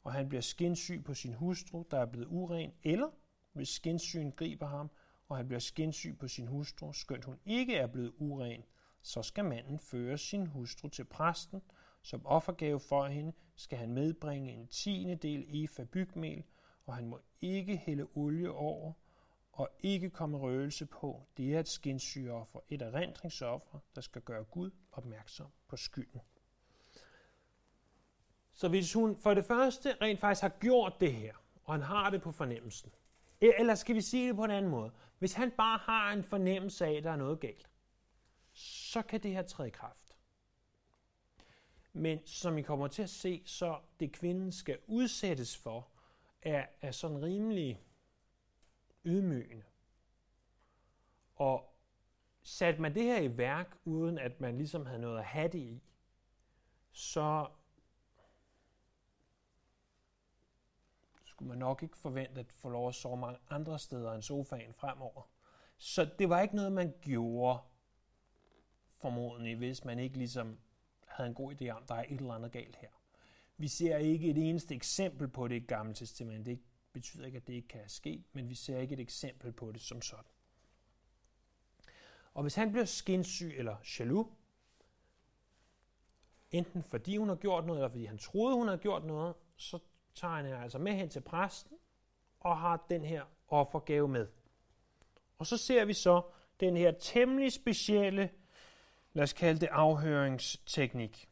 og 0.03 0.13
han 0.13 0.29
bliver 0.29 0.43
skinsyg 0.43 1.05
på 1.05 1.15
sin 1.15 1.35
hustru, 1.35 1.85
der 1.91 1.99
er 1.99 2.07
blevet 2.07 2.27
uren, 2.27 2.73
eller 2.83 3.09
hvis 3.53 3.69
skinsyn 3.69 4.31
griber 4.31 4.67
ham, 4.67 4.91
og 5.29 5.37
han 5.37 5.47
bliver 5.47 5.61
skinsyg 5.61 6.19
på 6.19 6.29
sin 6.29 6.47
hustru, 6.47 6.93
skønt 6.93 7.25
hun 7.25 7.39
ikke 7.45 7.77
er 7.77 7.87
blevet 7.87 8.13
uren, 8.19 8.63
så 9.03 9.23
skal 9.23 9.45
manden 9.45 9.79
føre 9.79 10.19
sin 10.19 10.47
hustru 10.47 10.89
til 10.89 11.05
præsten. 11.05 11.63
Som 12.03 12.27
offergave 12.27 12.81
for 12.81 13.07
hende 13.07 13.33
skal 13.57 13.79
han 13.79 13.93
medbringe 13.93 14.53
en 14.53 14.67
tiende 14.67 15.15
del 15.15 15.47
efa 15.49 15.85
bygmel, 15.85 16.45
og 16.87 16.95
han 16.95 17.07
må 17.07 17.21
ikke 17.41 17.77
hælde 17.77 18.07
olie 18.15 18.51
over, 18.51 18.93
og 19.55 19.69
ikke 19.81 20.11
komme 20.11 20.39
røgelse 20.39 20.87
på. 20.87 21.23
Det 21.37 21.55
er 21.55 21.61
et 21.61 21.69
skinsyreoffer, 21.69 22.61
et 22.69 22.83
erindringsoffer, 22.83 23.79
der 23.95 24.01
skal 24.01 24.23
gøre 24.23 24.45
Gud 24.45 24.71
opmærksom 24.93 25.47
på 25.69 25.77
skylden. 25.77 26.21
Så 28.53 28.69
hvis 28.69 28.93
hun 28.93 29.17
for 29.17 29.35
det 29.35 29.45
første 29.45 29.97
rent 30.01 30.21
faktisk 30.21 30.43
har 30.43 30.49
gjort 30.49 31.01
det 31.01 31.15
her, 31.15 31.35
og 31.65 31.75
han 31.75 31.83
har 31.83 32.11
det 32.11 32.23
på 32.23 32.33
fornemmelsen, 32.33 32.93
eh, 33.41 33.53
eller 33.59 33.75
skal 33.75 33.95
vi 33.95 34.01
sige 34.01 34.29
det 34.29 34.37
på 34.37 34.45
en 34.45 34.51
anden 34.51 34.71
måde? 34.71 34.93
Hvis 35.19 35.33
han 35.33 35.51
bare 35.51 35.79
har 35.79 36.13
en 36.13 36.25
fornemmelse 36.25 36.87
af, 36.87 36.93
at 36.93 37.05
der 37.05 37.11
er 37.11 37.17
noget 37.17 37.41
galt, 37.41 37.71
så 38.53 39.03
kan 39.03 39.23
det 39.23 39.31
her 39.31 39.43
træde 39.43 39.69
i 39.69 39.71
kraft. 39.71 40.17
Men 41.93 42.27
som 42.27 42.59
I 42.59 42.63
kommer 42.63 42.89
til 42.89 43.03
at 43.03 43.11
se, 43.11 43.43
så 43.47 43.79
det 44.01 44.13
kvinden 44.13 44.53
skal 44.53 44.79
udsættes 44.87 45.57
for, 45.57 45.89
er, 46.43 46.67
er 46.81 46.91
sådan 46.91 47.23
rimelig 47.23 47.81
ydmygende. 49.05 49.65
Og 51.35 51.75
satte 52.43 52.81
man 52.81 52.95
det 52.95 53.03
her 53.03 53.21
i 53.21 53.37
værk, 53.37 53.77
uden 53.85 54.19
at 54.19 54.41
man 54.41 54.57
ligesom 54.57 54.87
havde 54.87 55.01
noget 55.01 55.19
at 55.19 55.25
have 55.25 55.49
det 55.49 55.59
i, 55.59 55.83
så 56.93 57.49
skulle 61.25 61.49
man 61.49 61.59
nok 61.59 61.83
ikke 61.83 61.97
forvente 61.97 62.41
at 62.41 62.53
få 62.53 62.69
lov 62.69 62.89
at 62.89 62.95
sove 62.95 63.17
mange 63.17 63.39
andre 63.51 63.79
steder 63.79 64.13
end 64.13 64.23
sofaen 64.23 64.75
fremover. 64.75 65.23
Så 65.77 66.11
det 66.19 66.29
var 66.29 66.41
ikke 66.41 66.57
noget, 66.57 66.73
man 66.73 66.95
gjorde 67.01 67.59
formodentlig, 68.97 69.57
hvis 69.57 69.85
man 69.85 69.99
ikke 69.99 70.19
ligesom 70.19 70.59
havde 71.07 71.29
en 71.29 71.35
god 71.35 71.55
idé 71.55 71.69
om, 71.69 71.87
der 71.87 71.95
er 71.95 72.05
et 72.09 72.21
eller 72.21 72.35
andet 72.35 72.53
galt 72.53 72.77
her. 72.77 72.89
Vi 73.57 73.69
ser 73.69 73.97
ikke 73.97 74.31
et 74.31 74.49
eneste 74.49 74.75
eksempel 74.75 75.29
på 75.29 75.49
det 75.49 75.55
i 75.55 75.67
Gamle 75.67 75.95
Testament. 75.95 76.47
Det 76.47 76.63
betyder 76.95 77.27
ikke, 77.27 77.37
at 77.37 77.47
det 77.47 77.55
ikke 77.55 77.69
kan 77.69 77.89
ske, 77.89 78.25
men 78.33 78.49
vi 78.49 78.55
ser 78.55 78.79
ikke 78.79 78.93
et 78.93 79.01
eksempel 79.01 79.53
på 79.53 79.73
det 79.73 79.81
som 79.81 80.03
sådan. 80.03 80.25
Og 82.35 82.43
hvis 82.43 82.55
han 82.55 82.73
bliver 82.73 82.85
skinsyg 82.85 83.55
eller 83.57 83.77
jaloux, 83.99 84.29
enten 86.51 86.83
fordi 86.83 87.17
hun 87.17 87.29
har 87.29 87.37
gjort 87.37 87.65
noget, 87.67 87.79
eller 87.79 87.89
fordi 87.89 88.05
han 88.05 88.19
troede, 88.19 88.57
hun 88.57 88.69
havde 88.69 88.79
gjort 88.79 89.05
noget, 89.05 89.35
så 89.57 89.79
tager 90.15 90.35
han 90.35 90.47
altså 90.47 90.79
med 90.79 90.93
hen 90.93 91.09
til 91.09 91.21
præsten 91.21 91.77
og 92.41 92.59
har 92.59 92.87
den 92.91 93.05
her 93.05 93.25
offergave 93.49 94.09
med. 94.09 94.29
Og 95.39 95.47
så 95.47 95.57
ser 95.57 95.85
vi 95.85 95.93
så 95.93 96.23
den 96.61 96.77
her 96.77 96.93
temmelig 96.93 97.53
specielle, 97.53 98.31
lad 99.13 99.23
os 99.23 99.33
kalde 99.33 99.61
det 99.61 99.67
afhøringsteknik. 99.67 101.31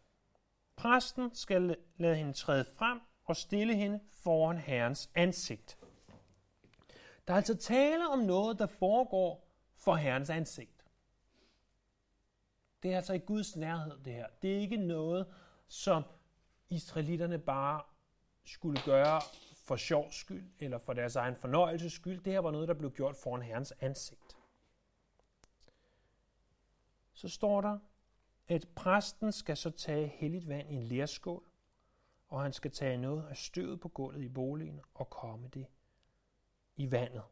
Præsten 0.76 1.34
skal 1.34 1.76
lade 1.96 2.16
hende 2.16 2.32
træde 2.32 2.64
frem 2.64 3.00
og 3.24 3.36
stille 3.36 3.74
hende 3.74 4.00
foran 4.10 4.58
Herrens 4.58 5.10
ansigt. 5.14 5.78
Der 7.26 7.32
er 7.32 7.36
altså 7.36 7.56
tale 7.56 8.08
om 8.08 8.18
noget, 8.18 8.58
der 8.58 8.66
foregår 8.66 9.48
for 9.74 9.94
Herrens 9.94 10.30
ansigt. 10.30 10.84
Det 12.82 12.92
er 12.92 12.96
altså 12.96 13.12
i 13.12 13.18
Guds 13.18 13.56
nærhed, 13.56 13.98
det 14.04 14.12
her. 14.12 14.26
Det 14.42 14.54
er 14.56 14.58
ikke 14.58 14.76
noget, 14.76 15.26
som 15.68 16.02
israelitterne 16.68 17.38
bare 17.38 17.82
skulle 18.44 18.82
gøre 18.84 19.20
for 19.64 19.76
sjov 19.76 20.12
skyld, 20.12 20.50
eller 20.58 20.78
for 20.78 20.92
deres 20.92 21.16
egen 21.16 21.36
fornøjelses 21.36 21.92
skyld. 21.92 22.20
Det 22.20 22.32
her 22.32 22.40
var 22.40 22.50
noget, 22.50 22.68
der 22.68 22.74
blev 22.74 22.92
gjort 22.92 23.16
foran 23.16 23.42
Herrens 23.42 23.72
ansigt. 23.80 24.36
Så 27.12 27.28
står 27.28 27.60
der, 27.60 27.78
at 28.48 28.68
præsten 28.76 29.32
skal 29.32 29.56
så 29.56 29.70
tage 29.70 30.06
helligt 30.06 30.48
vand 30.48 30.70
i 30.70 30.74
en 30.74 30.82
lærskål, 30.82 31.51
og 32.32 32.42
han 32.42 32.52
skal 32.52 32.70
tage 32.70 32.96
noget 32.96 33.26
af 33.30 33.36
støvet 33.36 33.80
på 33.80 33.88
gulvet 33.88 34.22
i 34.22 34.28
boligen 34.28 34.80
og 34.94 35.10
komme 35.10 35.48
det 35.54 35.66
i 36.76 36.92
vandet. 36.92 37.22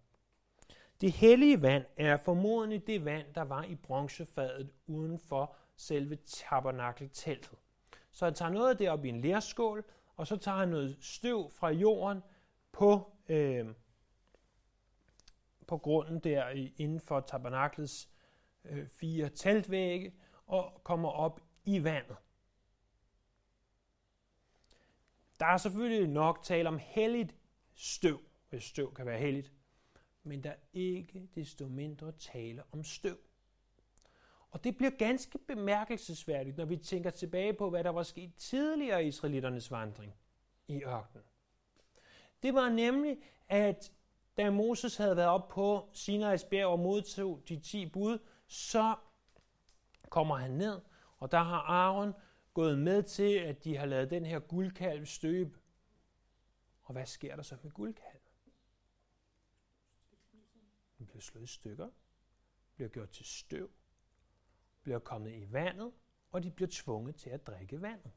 Det 1.01 1.13
hellige 1.13 1.63
vand 1.63 1.85
er 1.97 2.17
formodentlig 2.17 2.87
det 2.87 3.05
vand, 3.05 3.35
der 3.35 3.43
var 3.43 3.65
i 3.65 3.75
bronzefadet 3.75 4.71
uden 4.87 5.19
for 5.19 5.55
selve 5.77 6.17
tabernakelteltet. 6.17 7.59
Så 8.11 8.25
han 8.25 8.35
tager 8.35 8.51
noget 8.51 8.71
af 8.71 8.77
det 8.77 8.91
op 8.91 9.05
i 9.05 9.09
en 9.09 9.21
lærskål, 9.21 9.85
og 10.17 10.27
så 10.27 10.37
tager 10.37 10.59
han 10.59 10.69
noget 10.69 10.97
støv 11.01 11.51
fra 11.51 11.69
jorden 11.71 12.23
på, 12.73 13.13
øh, 13.29 13.67
på 15.67 15.79
grunden 15.79 16.19
der 16.19 16.49
inden 16.77 17.01
for 17.01 17.21
tabernaklets 17.21 18.09
øh, 18.65 18.89
fire 18.89 19.29
teltvægge 19.29 20.15
og 20.47 20.81
kommer 20.85 21.09
op 21.09 21.41
i 21.65 21.85
vandet. 21.85 22.17
Der 25.41 25.47
er 25.47 25.57
selvfølgelig 25.57 26.09
nok 26.09 26.43
tale 26.43 26.69
om 26.69 26.79
helligt 26.83 27.35
støv, 27.75 28.21
hvis 28.51 28.65
støv 28.65 28.95
kan 28.95 29.07
være 29.07 29.19
helligt, 29.19 29.53
men 30.23 30.45
der 30.45 30.51
er 30.51 30.57
ikke 30.73 31.29
desto 31.35 31.69
mindre 31.69 32.13
tale 32.13 32.63
om 32.73 32.85
støv. 32.85 33.17
Og 34.51 34.65
det 34.65 34.77
bliver 34.77 34.91
ganske 34.91 35.39
bemærkelsesværdigt, 35.39 36.57
når 36.57 36.65
vi 36.65 36.77
tænker 36.77 37.11
tilbage 37.11 37.53
på, 37.53 37.71
hvad 37.71 37.85
der 37.85 37.91
var 37.91 38.03
sket 38.03 38.35
tidligere 38.35 39.05
i 39.05 39.07
israelitternes 39.07 39.71
vandring 39.71 40.15
i 40.69 40.83
ørkenen. 40.83 41.25
Det 42.43 42.55
var 42.55 42.69
nemlig, 42.69 43.19
at 43.49 43.93
da 44.37 44.51
Moses 44.51 44.97
havde 44.97 45.17
været 45.17 45.29
op 45.29 45.49
på 45.49 45.89
Sinai's 45.95 46.49
bjerg 46.49 46.67
og 46.67 46.79
modtog 46.79 47.43
de 47.49 47.61
ti 47.61 47.87
bud, 47.87 48.19
så 48.47 48.95
kommer 50.09 50.37
han 50.37 50.51
ned, 50.51 50.81
og 51.19 51.33
der 51.33 51.43
har 51.43 51.61
Aaron 51.61 52.15
gået 52.61 52.79
med 52.79 53.03
til, 53.03 53.35
at 53.39 53.65
de 53.65 53.77
har 53.77 53.87
lavet 53.87 54.11
den 54.11 54.27
her 54.27 54.39
guldkalv 54.39 55.07
støbe. 55.07 55.59
Og 56.83 56.93
hvad 56.93 57.07
sker 57.07 57.37
der 57.37 57.43
så 57.43 57.57
med 57.63 57.71
guldkalven? 57.71 58.21
Den 60.99 61.07
bliver 61.07 61.21
slået 61.21 61.45
i 61.45 61.47
stykker, 61.47 61.89
bliver 62.75 62.89
gjort 62.89 63.11
til 63.11 63.27
støv, 63.27 63.71
bliver 64.83 64.99
kommet 64.99 65.35
i 65.35 65.53
vandet, 65.53 65.93
og 66.33 66.43
de 66.43 66.51
bliver 66.51 66.69
tvunget 66.73 67.17
til 67.17 67.31
at 67.31 67.47
drikke 67.47 67.83
vandet. 67.83 68.13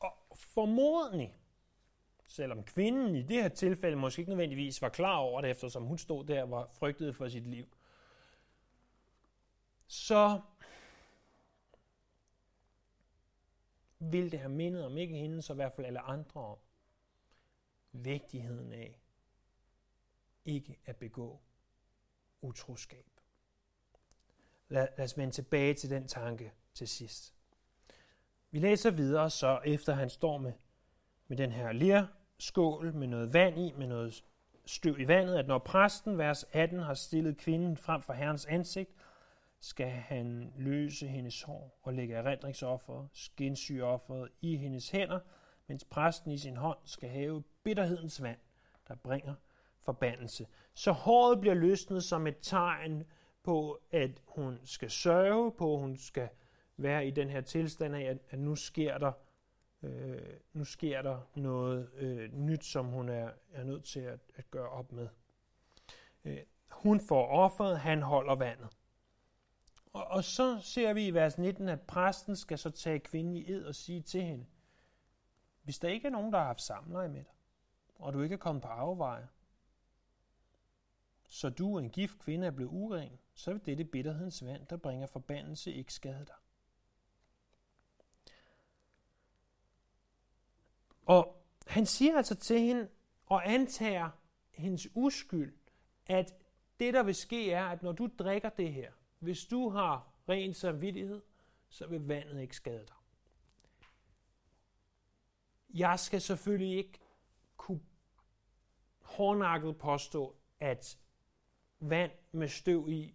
Og 0.00 0.12
formodentlig, 0.34 1.36
selvom 2.26 2.64
kvinden 2.64 3.16
i 3.16 3.22
det 3.22 3.42
her 3.42 3.48
tilfælde 3.48 3.96
måske 3.96 4.20
ikke 4.20 4.30
nødvendigvis 4.30 4.82
var 4.82 4.88
klar 4.88 5.16
over 5.16 5.40
det, 5.40 5.50
eftersom 5.50 5.84
hun 5.84 5.98
stod 5.98 6.24
der 6.24 6.42
og 6.42 6.50
var 6.50 6.68
frygtet 6.72 7.16
for 7.16 7.28
sit 7.28 7.46
liv, 7.46 7.68
så 9.86 10.40
ville 13.98 14.30
det 14.30 14.38
have 14.38 14.52
mindet 14.52 14.84
om 14.84 14.96
ikke 14.96 15.16
hende, 15.16 15.42
så 15.42 15.52
i 15.52 15.56
hvert 15.56 15.72
fald 15.72 15.86
alle 15.86 16.00
andre 16.00 16.40
om 16.40 16.58
vigtigheden 17.92 18.72
af 18.72 19.00
ikke 20.44 20.78
at 20.84 20.96
begå 20.96 21.40
utroskab. 22.40 23.06
Lad, 24.68 24.88
lad 24.96 25.04
os 25.04 25.18
vende 25.18 25.34
tilbage 25.34 25.74
til 25.74 25.90
den 25.90 26.08
tanke 26.08 26.52
til 26.74 26.88
sidst. 26.88 27.34
Vi 28.50 28.58
læser 28.58 28.90
videre, 28.90 29.30
så 29.30 29.60
efter 29.64 29.94
han 29.94 30.10
står 30.10 30.38
med, 30.38 30.52
med 31.28 31.36
den 31.36 31.52
her 31.52 31.72
lerskål 31.72 32.94
med 32.94 33.06
noget 33.06 33.32
vand 33.32 33.58
i, 33.58 33.72
med 33.72 33.86
noget 33.86 34.24
støv 34.66 35.00
i 35.00 35.08
vandet, 35.08 35.36
at 35.36 35.46
når 35.46 35.58
præsten, 35.58 36.18
vers 36.18 36.44
18, 36.52 36.78
har 36.78 36.94
stillet 36.94 37.36
kvinden 37.36 37.76
frem 37.76 38.02
for 38.02 38.12
Herrens 38.12 38.46
ansigt, 38.46 38.90
skal 39.66 39.90
han 39.90 40.52
løse 40.56 41.06
hendes 41.06 41.42
hår 41.42 41.78
og 41.82 41.94
lægge 41.94 42.14
erindringsofferet, 42.14 43.08
skinsyeofferet 43.12 44.28
i 44.40 44.56
hendes 44.56 44.90
hænder, 44.90 45.20
mens 45.66 45.84
præsten 45.84 46.30
i 46.30 46.38
sin 46.38 46.56
hånd 46.56 46.78
skal 46.84 47.08
have 47.08 47.42
bitterhedens 47.64 48.22
vand, 48.22 48.38
der 48.88 48.94
bringer 48.94 49.34
forbandelse. 49.82 50.46
Så 50.74 50.92
håret 50.92 51.40
bliver 51.40 51.54
løsnet 51.54 52.04
som 52.04 52.26
et 52.26 52.36
tegn 52.42 53.04
på, 53.42 53.80
at 53.90 54.22
hun 54.26 54.60
skal 54.64 54.90
sørge, 54.90 55.52
på 55.52 55.74
at 55.74 55.80
hun 55.80 55.96
skal 55.96 56.28
være 56.76 57.06
i 57.06 57.10
den 57.10 57.30
her 57.30 57.40
tilstand 57.40 57.96
af, 57.96 58.02
at, 58.02 58.18
at 58.30 58.38
nu 58.38 58.56
sker 58.56 58.98
der 58.98 59.12
øh, 59.82 60.22
nu 60.52 60.64
sker 60.64 61.02
der 61.02 61.20
noget 61.34 61.90
øh, 61.94 62.32
nyt, 62.32 62.64
som 62.64 62.86
hun 62.86 63.08
er, 63.08 63.30
er 63.52 63.64
nødt 63.64 63.84
til 63.84 64.00
at, 64.00 64.20
at 64.34 64.50
gøre 64.50 64.68
op 64.68 64.92
med. 64.92 65.08
Øh, 66.24 66.38
hun 66.70 67.00
får 67.00 67.26
offeret, 67.26 67.78
han 67.78 68.02
holder 68.02 68.34
vandet. 68.34 68.68
Og, 69.96 70.06
og 70.06 70.24
så 70.24 70.60
ser 70.60 70.92
vi 70.92 71.06
i 71.06 71.10
vers 71.10 71.38
19, 71.38 71.68
at 71.68 71.80
præsten 71.80 72.36
skal 72.36 72.58
så 72.58 72.70
tage 72.70 73.00
kvinden 73.00 73.36
i 73.36 73.50
ed 73.50 73.64
og 73.64 73.74
sige 73.74 74.02
til 74.02 74.22
hende, 74.22 74.46
hvis 75.62 75.78
der 75.78 75.88
ikke 75.88 76.06
er 76.06 76.12
nogen, 76.12 76.32
der 76.32 76.38
har 76.38 76.46
haft 76.46 76.62
samleje 76.62 77.08
med 77.08 77.24
dig, 77.24 77.32
og 77.94 78.12
du 78.12 78.20
ikke 78.22 78.32
er 78.32 78.38
kommet 78.38 78.62
på 78.62 78.68
afveje, 78.68 79.28
så 81.28 81.50
du, 81.50 81.78
en 81.78 81.90
gift 81.90 82.18
kvinde, 82.18 82.46
er 82.46 82.50
blevet 82.50 82.70
uren, 82.70 83.18
så 83.34 83.52
vil 83.52 83.66
dette 83.66 83.84
bitterhedens 83.84 84.44
vand, 84.44 84.66
der 84.66 84.76
bringer 84.76 85.06
forbandelse, 85.06 85.72
ikke 85.72 85.92
skade 85.92 86.24
dig. 86.26 86.36
Og 91.02 91.44
han 91.66 91.86
siger 91.86 92.16
altså 92.16 92.34
til 92.34 92.60
hende, 92.60 92.88
og 93.26 93.52
antager 93.52 94.10
hendes 94.50 94.88
uskyld, 94.94 95.56
at 96.06 96.34
det, 96.80 96.94
der 96.94 97.02
vil 97.02 97.14
ske, 97.14 97.52
er, 97.52 97.64
at 97.64 97.82
når 97.82 97.92
du 97.92 98.10
drikker 98.18 98.48
det 98.48 98.72
her, 98.72 98.92
hvis 99.18 99.44
du 99.44 99.68
har 99.68 100.08
ren 100.28 100.54
samvittighed, 100.54 101.22
så 101.68 101.86
vil 101.86 102.06
vandet 102.06 102.40
ikke 102.40 102.56
skade 102.56 102.86
dig. 102.86 102.96
Jeg 105.74 106.00
skal 106.00 106.20
selvfølgelig 106.20 106.76
ikke 106.76 106.98
kunne 107.56 107.80
hårdnakket 109.02 109.78
påstå, 109.78 110.36
at 110.60 110.98
vand 111.80 112.12
med 112.32 112.48
støv 112.48 112.88
i 112.88 113.14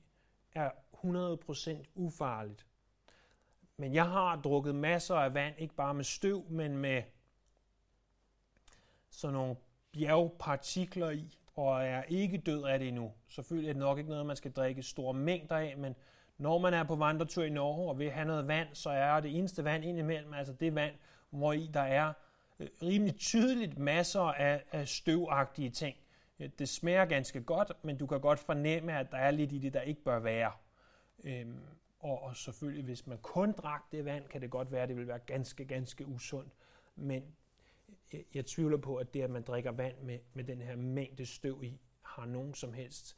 er 0.54 0.72
100% 0.94 1.92
ufarligt. 1.96 2.68
Men 3.78 3.94
jeg 3.94 4.10
har 4.10 4.42
drukket 4.42 4.76
masser 4.76 5.16
af 5.16 5.34
vand, 5.34 5.56
ikke 5.58 5.76
bare 5.76 5.94
med 5.94 6.04
støv, 6.04 6.46
men 6.50 6.78
med 6.78 7.04
sådan 9.10 9.34
nogle 9.34 9.56
bjergpartikler 9.92 11.10
i, 11.10 11.38
og 11.68 11.86
er 11.86 12.04
ikke 12.04 12.38
død 12.38 12.64
af 12.64 12.80
det 12.80 12.88
endnu. 12.88 13.12
Selvfølgelig 13.28 13.70
er 13.70 13.74
det 13.74 13.80
nok 13.80 13.98
ikke 13.98 14.10
noget, 14.10 14.26
man 14.26 14.36
skal 14.36 14.52
drikke 14.52 14.84
store 14.84 15.14
mængder 15.14 15.56
af, 15.56 15.76
men 15.78 15.96
når 16.38 16.58
man 16.58 16.74
er 16.74 16.84
på 16.84 16.96
vandretur 16.96 17.44
i 17.44 17.50
Norge 17.50 17.90
og 17.90 18.00
vil 18.00 18.12
have 18.12 18.28
noget 18.28 18.48
vand, 18.48 18.68
så 18.74 18.90
er 18.90 19.20
det 19.20 19.38
eneste 19.38 19.64
vand 19.64 19.86
indimellem, 19.86 20.34
altså 20.34 20.54
det 20.54 20.76
vand, 20.76 20.94
hvor 21.30 21.54
i 21.54 21.70
der 21.74 21.82
er 21.82 22.14
øh, 22.60 22.68
rimelig 22.82 23.16
tydeligt 23.16 23.80
masser 23.80 24.22
af, 24.22 24.64
af 24.72 24.88
støvagtige 24.88 25.70
ting. 25.70 25.96
Øh, 26.40 26.50
det 26.60 26.70
smager 26.70 27.06
ganske 27.06 27.42
godt, 27.42 27.72
men 27.84 27.98
du 27.98 28.08
kan 28.08 28.22
godt 28.22 28.40
fornemme, 28.40 29.00
at 29.00 29.12
der 29.12 29.18
er 29.18 29.32
lidt 29.32 29.52
i 29.52 29.58
det, 29.58 29.74
der 29.74 29.82
ikke 29.82 30.04
bør 30.04 30.20
være. 30.20 30.52
Øhm, 31.24 31.60
og, 32.00 32.24
og 32.24 32.36
selvfølgelig, 32.36 32.86
hvis 32.86 33.08
man 33.08 33.18
kun 33.18 33.52
drak 33.52 33.82
det 33.92 34.06
vand, 34.06 34.28
kan 34.28 34.42
det 34.42 34.50
godt 34.50 34.72
være, 34.72 34.84
at 34.84 34.90
det 34.90 34.98
vil 34.98 35.08
være 35.08 35.20
ganske, 35.20 35.66
ganske 35.66 36.06
usundt. 36.06 36.54
Men 36.96 37.24
jeg, 38.14 38.24
jeg 38.34 38.46
tvivler 38.46 38.78
på, 38.78 38.96
at 38.96 39.14
det, 39.14 39.22
at 39.22 39.30
man 39.30 39.44
drikker 39.44 39.72
vand 39.72 39.96
med, 40.02 40.20
med 40.34 40.44
den 40.44 40.62
her 40.62 40.76
mængde 40.76 41.26
støv 41.26 41.64
i, 41.64 41.80
har 42.02 42.26
nogen 42.26 42.54
som 42.54 42.74
helst 42.74 43.18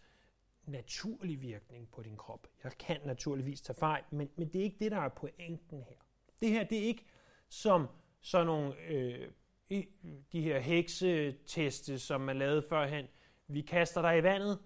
naturlig 0.66 1.42
virkning 1.42 1.92
på 1.92 2.02
din 2.02 2.18
krop. 2.18 2.48
Jeg 2.64 2.72
kan 2.80 2.98
naturligvis 3.06 3.62
tage 3.62 3.78
fejl, 3.80 4.04
men, 4.12 4.30
men 4.36 4.48
det 4.48 4.60
er 4.60 4.64
ikke 4.64 4.80
det, 4.80 4.92
der 4.92 5.00
er 5.00 5.10
pointen 5.10 5.84
her. 5.84 5.96
Det 6.42 6.50
her, 6.50 6.64
det 6.64 6.78
er 6.78 6.84
ikke 6.84 7.06
som 7.50 7.88
sådan 8.22 8.48
nogle, 8.48 8.80
øh, 8.80 9.32
de 10.32 10.42
her 10.42 10.60
hekseteste, 10.60 12.00
som 12.00 12.22
man 12.22 12.38
lavede 12.38 12.66
førhen. 12.70 13.06
Vi 13.48 13.62
kaster 13.62 14.02
dig 14.02 14.18
i 14.18 14.24
vandet, 14.24 14.60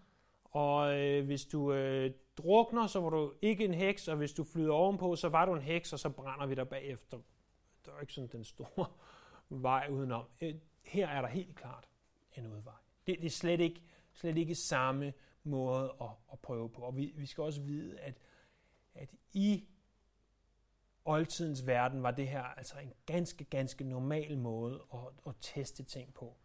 og 0.44 1.00
øh, 1.00 1.26
hvis 1.26 1.46
du 1.46 1.74
øh, 1.74 2.12
drukner, 2.38 2.88
så 2.88 3.00
var 3.00 3.10
du 3.10 3.34
ikke 3.42 3.66
en 3.66 3.74
heks, 3.74 4.08
og 4.08 4.18
hvis 4.18 4.34
du 4.34 4.44
flyder 4.44 4.74
ovenpå, 4.74 5.16
så 5.16 5.30
var 5.30 5.46
du 5.46 5.54
en 5.54 5.62
heks, 5.62 5.94
og 5.94 6.00
så 6.00 6.10
brænder 6.10 6.46
vi 6.46 6.56
dig 6.56 6.70
bagefter. 6.70 7.18
Det 7.86 7.94
er 7.94 8.00
ikke 8.02 8.14
sådan 8.14 8.30
den 8.32 8.44
store 8.44 8.86
vej 9.50 9.88
udenom. 9.92 10.26
Øh, 10.42 10.56
her 10.84 11.08
er 11.08 11.22
der 11.22 11.28
helt 11.28 11.56
klart 11.56 11.88
en 12.36 12.48
udvej. 12.48 12.74
Det, 13.08 13.18
det 13.18 13.26
er 13.26 13.30
slet 13.30 13.60
ikke, 13.60 13.82
slet 14.14 14.38
ikke 14.38 14.56
samme 14.56 15.14
måde 15.44 15.94
at, 16.02 16.10
at 16.32 16.40
prøve 16.40 16.70
på. 16.70 16.82
Og 16.82 16.98
vi, 16.98 17.14
vi 17.16 17.26
skal 17.26 17.44
også 17.44 17.62
vide, 17.62 18.00
at, 18.00 18.18
at 18.96 19.10
i 19.34 19.68
oldtidens 21.06 21.68
verden 21.68 22.04
var 22.04 22.12
det 22.12 22.28
her 22.28 22.44
altså 22.44 22.80
en 22.80 22.94
ganske, 23.06 23.44
ganske 23.44 23.84
normal 23.84 24.38
måde 24.38 24.84
at, 24.94 25.00
at 25.28 25.34
teste 25.42 25.84
ting 25.84 26.14
på. 26.14 26.38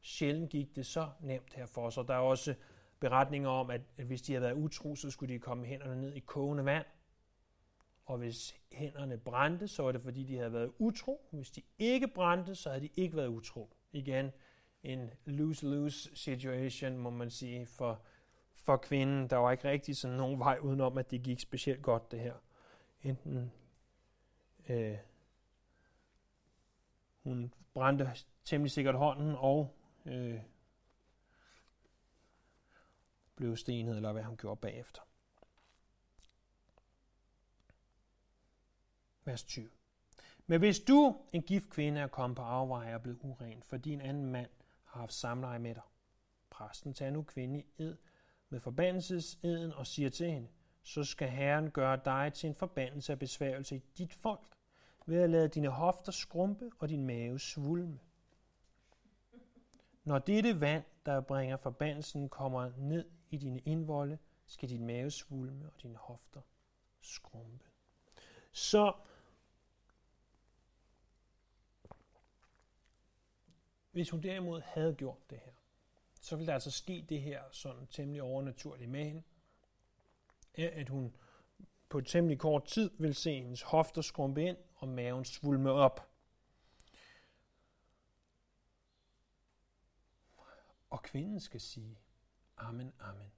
Sjældent 0.00 0.50
gik 0.50 0.76
det 0.76 0.86
så 0.86 1.08
nemt 1.20 1.54
her 1.54 1.66
for 1.66 1.86
os, 1.86 1.98
og 1.98 2.08
der 2.08 2.14
er 2.14 2.18
også 2.18 2.54
beretninger 3.00 3.50
om, 3.50 3.70
at, 3.70 3.80
at 3.98 4.04
hvis 4.04 4.22
de 4.22 4.32
havde 4.32 4.42
været 4.42 4.54
utro, 4.54 4.96
så 4.96 5.10
skulle 5.10 5.34
de 5.34 5.38
komme 5.38 5.66
hænderne 5.66 6.00
ned 6.00 6.14
i 6.14 6.20
kogende 6.20 6.64
vand. 6.64 6.86
Og 8.08 8.18
hvis 8.18 8.56
hænderne 8.72 9.18
brændte, 9.18 9.68
så 9.68 9.82
var 9.82 9.92
det 9.92 10.02
fordi, 10.02 10.24
de 10.24 10.36
havde 10.36 10.52
været 10.52 10.72
utro. 10.78 11.28
Hvis 11.30 11.50
de 11.50 11.62
ikke 11.78 12.08
brændte, 12.08 12.54
så 12.54 12.70
havde 12.70 12.82
de 12.82 12.90
ikke 12.96 13.16
været 13.16 13.28
utro. 13.28 13.70
Igen 13.92 14.30
en 14.82 15.10
lose-lose 15.24 16.16
situation, 16.16 16.96
må 16.96 17.10
man 17.10 17.30
sige, 17.30 17.66
for, 17.66 18.02
for 18.54 18.76
kvinden. 18.76 19.30
Der 19.30 19.36
var 19.36 19.52
ikke 19.52 19.70
rigtig 19.70 19.96
sådan 19.96 20.16
nogen 20.16 20.38
vej 20.38 20.58
udenom, 20.62 20.98
at 20.98 21.10
det 21.10 21.22
gik 21.22 21.40
specielt 21.40 21.82
godt, 21.82 22.10
det 22.10 22.20
her. 22.20 22.34
Enten 23.02 23.52
øh, 24.68 24.98
hun 27.22 27.54
brændte 27.74 28.10
temmelig 28.44 28.70
sikkert 28.70 28.94
hånden, 28.94 29.34
og 29.38 29.74
øh, 30.06 30.40
blev 33.36 33.56
stenet, 33.56 33.96
eller 33.96 34.12
hvad 34.12 34.22
hun 34.22 34.36
gjorde 34.36 34.60
bagefter. 34.60 35.07
Vers 39.28 39.42
20. 39.42 39.68
Men 40.46 40.58
hvis 40.58 40.80
du, 40.80 41.16
en 41.32 41.42
gift 41.42 41.70
kvinde, 41.70 42.00
er 42.00 42.06
kommet 42.06 42.36
på 42.36 42.42
afveje 42.42 42.94
og 42.94 43.02
blevet 43.02 43.18
uren, 43.22 43.62
fordi 43.62 43.92
en 43.92 44.00
anden 44.00 44.26
mand 44.26 44.50
har 44.84 45.00
haft 45.00 45.12
samleje 45.12 45.58
med 45.58 45.74
dig, 45.74 45.82
præsten 46.50 46.94
tager 46.94 47.10
nu 47.10 47.22
kvinde 47.22 47.58
i 47.58 47.66
ed 47.78 47.96
med 48.48 48.60
forbandelseseden 48.60 49.72
og 49.72 49.86
siger 49.86 50.10
til 50.10 50.30
hende, 50.30 50.48
så 50.82 51.04
skal 51.04 51.28
Herren 51.28 51.70
gøre 51.70 52.00
dig 52.04 52.32
til 52.34 52.48
en 52.48 52.54
forbandelse 52.54 53.12
og 53.12 53.18
besværgelse 53.18 53.76
i 53.76 53.82
dit 53.98 54.14
folk, 54.14 54.56
ved 55.06 55.22
at 55.22 55.30
lade 55.30 55.48
dine 55.48 55.68
hofter 55.68 56.12
skrumpe 56.12 56.70
og 56.78 56.88
din 56.88 57.06
mave 57.06 57.40
svulme. 57.40 57.98
Når 60.04 60.18
dette 60.18 60.60
vand, 60.60 60.84
der 61.06 61.20
bringer 61.20 61.56
forbandelsen, 61.56 62.28
kommer 62.28 62.70
ned 62.76 63.04
i 63.30 63.36
dine 63.36 63.60
indvolde, 63.60 64.18
skal 64.46 64.68
din 64.68 64.86
mave 64.86 65.10
svulme 65.10 65.66
og 65.66 65.82
dine 65.82 65.96
hofter 65.96 66.40
skrumpe. 67.00 67.64
Så 68.52 68.92
hvis 73.98 74.10
hun 74.10 74.22
derimod 74.22 74.60
havde 74.60 74.94
gjort 74.94 75.30
det 75.30 75.38
her, 75.38 75.52
så 76.20 76.36
ville 76.36 76.46
der 76.46 76.54
altså 76.54 76.70
ske 76.70 77.06
det 77.08 77.20
her 77.22 77.42
sådan 77.52 77.86
temmelig 77.86 78.22
overnaturligt 78.22 78.90
med 78.90 79.04
hende, 79.04 79.22
at 80.54 80.88
hun 80.88 81.16
på 81.88 81.98
et 81.98 82.06
temmelig 82.06 82.38
kort 82.38 82.64
tid 82.64 82.90
vil 82.98 83.14
se 83.14 83.42
hendes 83.42 83.62
hofter 83.62 84.02
skrumpe 84.02 84.44
ind 84.44 84.56
og 84.74 84.88
maven 84.88 85.24
svulme 85.24 85.70
op. 85.70 86.10
Og 90.90 91.02
kvinden 91.02 91.40
skal 91.40 91.60
sige, 91.60 91.98
Amen, 92.56 92.92
Amen. 93.00 93.32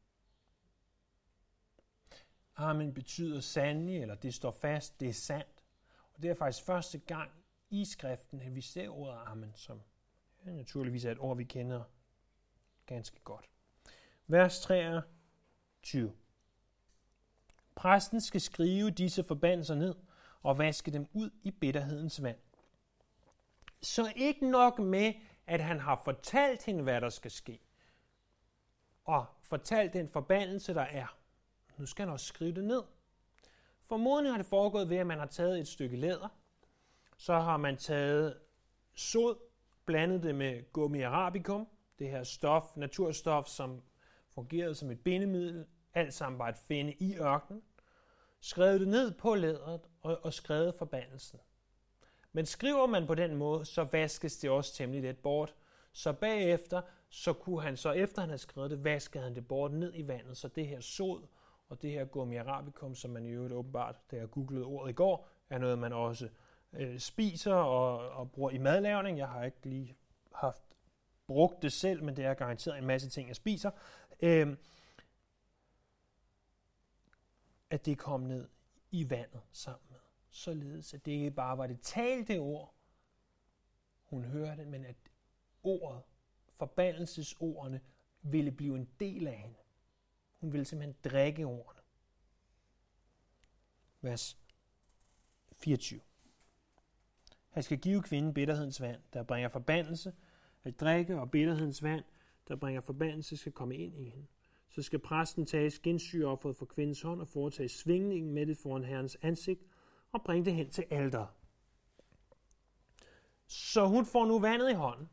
Amen 2.57 2.95
betyder 2.95 3.41
sandelig, 3.41 4.03
eller 4.03 4.15
det 4.15 4.35
står 4.35 4.51
fast, 4.51 5.01
det 5.01 5.09
er 5.09 5.13
sandt. 5.13 5.65
Og 6.13 6.23
det 6.23 6.31
er 6.31 6.35
faktisk 6.35 6.65
første 6.65 6.99
gang 6.99 7.31
i 7.71 7.85
skriften, 7.85 8.41
at 8.41 8.55
vi 8.55 8.61
ser 8.61 8.89
ordet 8.89 9.21
Amen, 9.27 9.53
som 9.55 9.83
naturligvis 10.45 11.05
er 11.05 11.13
et 11.13 11.19
ord, 11.19 11.37
vi 11.37 11.45
kender 11.45 11.83
ganske 12.87 13.21
godt. 13.25 13.51
Vers 14.27 14.61
23. 14.61 16.13
Præsten 17.75 18.21
skal 18.21 18.41
skrive 18.41 18.91
disse 18.91 19.25
forbandelser 19.25 19.75
ned 19.75 19.95
og 20.43 20.59
vaske 20.59 20.91
dem 20.91 21.07
ud 21.13 21.31
i 21.43 21.51
bitterhedens 21.51 22.23
vand. 22.23 22.39
Så 23.83 24.13
ikke 24.17 24.51
nok 24.51 24.79
med, 24.79 25.13
at 25.47 25.61
han 25.61 25.81
har 25.81 26.01
fortalt 26.05 26.63
hende, 26.65 26.83
hvad 26.83 27.01
der 27.01 27.09
skal 27.09 27.31
ske, 27.31 27.61
og 29.05 29.27
fortalt 29.43 29.93
den 29.93 30.09
forbandelse, 30.09 30.75
der 30.75 30.83
er. 30.83 31.17
Nu 31.77 31.87
skal 31.87 32.05
han 32.05 32.13
også 32.13 32.27
skrive 32.27 32.55
det 32.55 32.65
ned. 32.65 32.83
Formodentlig 33.87 34.33
har 34.33 34.39
det 34.39 34.47
foregået 34.47 34.89
ved, 34.89 34.97
at 34.97 35.07
man 35.07 35.19
har 35.19 35.27
taget 35.27 35.61
et 35.61 35.69
stykke 35.69 35.97
læder, 35.97 36.29
så 37.17 37.39
har 37.39 37.57
man 37.57 37.77
taget 37.77 38.41
sod, 38.95 39.50
blandede 39.87 40.23
det 40.23 40.35
med 40.35 40.73
gummi 40.73 41.03
arabicum, 41.03 41.69
det 41.99 42.11
her 42.11 42.23
stof, 42.23 42.77
naturstof, 42.77 43.47
som 43.47 43.83
fungerede 44.29 44.75
som 44.75 44.91
et 44.91 45.01
bindemiddel, 45.01 45.67
alt 45.95 46.15
sammen 46.15 46.39
var 46.39 46.47
at 46.47 46.57
finde 46.57 46.93
i 46.93 47.17
ørkenen 47.17 47.63
skrev 48.41 48.79
det 48.79 48.89
ned 48.89 49.11
på 49.11 49.35
læderet 49.35 49.81
og, 50.03 50.19
og 50.23 50.33
skrev 50.33 50.73
forbandelsen. 50.73 51.39
Men 52.33 52.47
skriver 52.47 52.87
man 52.87 53.07
på 53.07 53.15
den 53.15 53.37
måde, 53.37 53.65
så 53.65 53.85
vaskes 53.85 54.39
det 54.39 54.51
også 54.51 54.75
temmelig 54.75 55.03
let 55.03 55.19
bort. 55.19 55.55
Så 55.93 56.13
bagefter, 56.13 56.83
så 57.09 57.33
kunne 57.33 57.63
han 57.63 57.77
så 57.77 57.93
efter 57.93 58.21
han 58.21 58.29
havde 58.29 58.39
skrevet 58.39 58.71
det, 58.71 58.85
vaskede 58.85 59.25
han 59.25 59.35
det 59.35 59.49
bort 59.49 59.73
ned 59.73 59.93
i 59.95 60.09
vandet, 60.09 60.37
så 60.37 60.49
det 60.49 60.67
her 60.67 60.81
sod 60.81 61.27
Og 61.69 61.83
det 61.83 61.91
her 61.91 62.05
gummi 62.05 62.37
arabicum, 62.37 62.95
som 62.95 63.11
man 63.11 63.27
i 63.27 63.31
øvrigt 63.31 63.55
åbenbart, 63.55 63.97
da 64.11 64.17
jeg 64.17 64.31
googlede 64.31 64.65
ordet 64.65 64.91
i 64.91 64.95
går, 64.95 65.29
er 65.51 65.59
noget, 65.59 65.79
man 65.79 65.93
også 65.93 66.29
øh, 66.73 66.99
spiser 66.99 67.55
og, 67.55 68.11
og 68.11 68.33
bruger 68.33 68.51
i 68.51 68.59
madlavning. 68.59 69.19
Jeg 69.19 69.29
har 69.29 69.45
ikke 69.45 69.67
lige 69.67 69.97
haft 70.35 70.63
brugt 71.27 71.63
det 71.63 71.73
selv, 71.73 72.03
men 72.03 72.17
det 72.17 72.25
er 72.25 72.35
garanteret 72.35 72.79
en 72.79 72.87
masse 72.87 73.09
ting, 73.09 73.29
jeg 73.29 73.37
spiser. 73.37 73.71
Øh, 74.23 74.57
at 77.71 77.87
det 77.87 77.99
kom 77.99 78.21
ned 78.21 78.49
i 78.91 79.11
vandet 79.11 79.41
sammen 79.53 79.87
med. 79.91 79.99
Således 80.31 80.95
at 80.95 81.07
det 81.07 81.13
ikke 81.13 81.31
bare 81.31 81.59
var 81.59 81.67
det 81.67 81.81
talte 81.83 82.39
ord, 82.39 82.75
hun 84.05 84.25
hørte, 84.25 84.65
men 84.65 84.85
at 84.85 84.97
ordet, 85.63 86.03
forbandelsesordene, 86.59 87.81
ville 88.23 88.53
blive 88.53 88.77
en 88.77 88.89
del 89.01 89.27
af 89.27 89.37
hende. 89.37 89.59
Hun 90.41 90.53
ville 90.53 90.65
simpelthen 90.65 90.97
drikke 91.13 91.45
ordene. 91.45 91.81
Vers 94.01 94.39
24. 95.53 96.01
Han 97.51 97.63
skal 97.63 97.79
give 97.79 98.03
kvinden 98.03 98.35
bitterhedens 98.35 98.81
vand, 98.81 99.01
der 99.13 99.23
bringer 99.23 99.49
forbandelse, 99.49 100.13
at 100.65 100.81
drikke, 100.81 101.21
og 101.21 101.31
bitterhedens 101.31 101.83
vand, 101.83 102.05
der 102.49 102.57
bringer 102.57 102.81
forbandelse, 102.81 103.37
skal 103.37 103.53
komme 103.53 103.77
ind 103.77 103.95
i 103.97 104.05
hende. 104.05 104.27
Så 104.69 104.83
skal 104.83 104.99
præsten 104.99 105.47
tage 105.47 105.71
skinsyreofferet 105.71 106.57
fra 106.57 106.67
kvindens 106.67 107.03
hånd 107.03 107.21
og 107.21 107.29
foretage 107.29 107.69
svingningen 107.69 108.33
med 108.33 108.47
det 108.47 108.59
foran 108.59 108.85
herrens 108.85 109.19
ansigt 109.23 109.61
og 110.13 110.23
bringe 110.23 110.45
det 110.45 110.55
hen 110.55 110.71
til 110.71 110.85
alder. 110.91 111.27
Så 113.47 113.87
hun 113.87 114.07
får 114.07 114.27
nu 114.27 114.39
vandet 114.39 114.71
i 114.71 114.75
hånden. 114.75 115.09